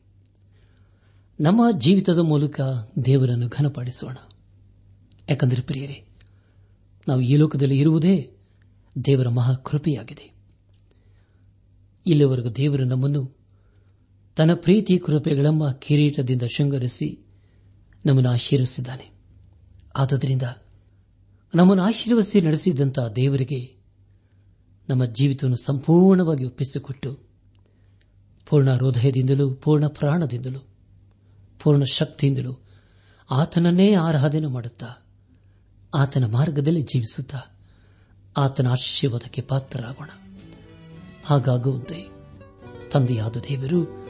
ನಮ್ಮ 1.40 1.80
ಜೀವಿತದ 1.80 2.20
ಮೂಲಕ 2.20 2.62
ದೇವರನ್ನು 3.06 3.48
ಘನಪಡಿಸೋಣ. 3.48 4.18
ಯಾಕಂದರೆ 5.30 5.62
ಪ್ರಿಯರೇ, 5.62 6.06
ನಾವು 7.08 7.22
ಈ 7.22 7.36
ಲೋಕದಲ್ಲಿ 7.36 7.80
ಇರುವುದೇ 7.80 8.32
ದೇವರ 9.06 9.30
ಮಹಾಕೃಪೆಯಾಗಿದೆ. 9.30 10.34
ಇಲ್ಲಿವರೆಗೂ 12.06 12.50
ದೇವರು 12.50 12.86
ನಮ್ಮನ್ನು 12.86 13.39
ತನ್ನ 14.40 14.54
ಪ್ರೀತಿ 14.54 15.00
ಕೃಪೆಗಳೆಂಬ 15.00 15.72
ಕಿರೀಟದಿಂದ 15.72 16.42
ಶೃಂಗರಿಸಿ 16.56 17.26
ನಮ್ಮನ್ನು 18.06 18.30
ಆಶೀರ್ವಿಸಿದ್ದಾನೆ 18.30 19.12
ಆದುದರಿಂದ 19.96 20.42
ನಮ್ಮನ್ನು 21.56 21.84
ಆಶೀರ್ವಸಿ 21.84 22.42
ನಡೆಸಿದಂತಹ 22.42 23.08
ದೇವರಿಗೆ 23.08 23.76
ನಮ್ಮ 24.90 25.06
ಜೀವಿತವನ್ನು 25.06 25.58
ಸಂಪೂರ್ಣವಾಗಿ 25.58 26.46
ಒಪ್ಪಿಸಿಕೊಟ್ಟು 26.46 27.20
ಪೂರ್ಣ 28.46 28.76
ಹೃದಯದಿಂದಲೂ, 28.76 29.54
ಪೂರ್ಣ 29.54 29.88
ಪ್ರಾಣದಿಂದಲೂ, 29.88 30.60
ಪೂರ್ಣ 31.64 31.84
ಶಕ್ತಿಯಿಂದಲೂ 31.84 32.66
ಆತನನ್ನೇ 33.32 33.94
ಆರಾಧನೆ 33.94 34.48
ಮಾಡುತ್ತಾ, 34.48 35.08
ಆತನ 35.96 36.32
ಮಾರ್ಗದಲ್ಲಿ 36.32 36.82
ಜೀವಿಸುತ್ತಾ 36.82 37.40
ಆತನ 38.38 38.68
ಆಶೀರ್ವಾದಕ್ಕೆ 38.68 39.42
ಪಾತ್ರರಾಗೋಣ. 39.42 40.10
ಹಾಗಾಗುವಂತೆ 41.26 42.08
ತಂದೆಯಾದ 42.92 43.36
ದೇವರು 43.50 44.10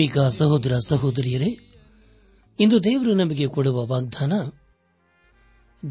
ಆತ್ಮೀಕ 0.00 0.18
ಸಹೋದರ 0.18 0.78
ಸಹೋದರಿಯರೇ, 0.78 1.58
ಇಂದು 2.60 2.84
ದೇವರು 2.84 3.14
ನಮಗೆ 3.14 3.46
ಕೊಡುವ 3.46 3.86
ವಾಗ್ದಾನ, 3.86 4.32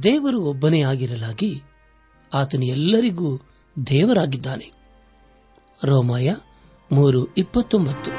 ದೇವರು 0.03 0.41
ಒಬ್ಬನೇ 0.41 0.81
ಆಗಿರಲಾಗಿ 0.81 1.61
ಆತನು 2.33 2.65
ಎಲ್ಲರಿಗೂ 2.65 3.39
ದೇವರಾಗಿದ್ದಾನೆ. 3.87 4.71
ರೋಮಾಯ 5.85 6.35
ಮೂರು 6.91 7.33
ಇಪ್ಪತ್ತೊಂಬತ್ತು. 7.33 8.11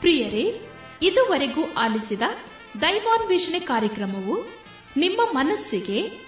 ಪ್ರಿಯರೇ, 0.00 0.68
ಇದುವರೆಗೂ 1.02 1.72
ಆಲಿಸಿದ 1.78 2.22
ದೈವಾನ್ವೇಷಣೆ 2.80 3.60
ಕಾರ್ಯಕ್ರಮವು 3.60 4.48
ನಿಮ್ಮ 4.96 5.20
ಮನಸ್ಸಿಗೆ 5.32 6.27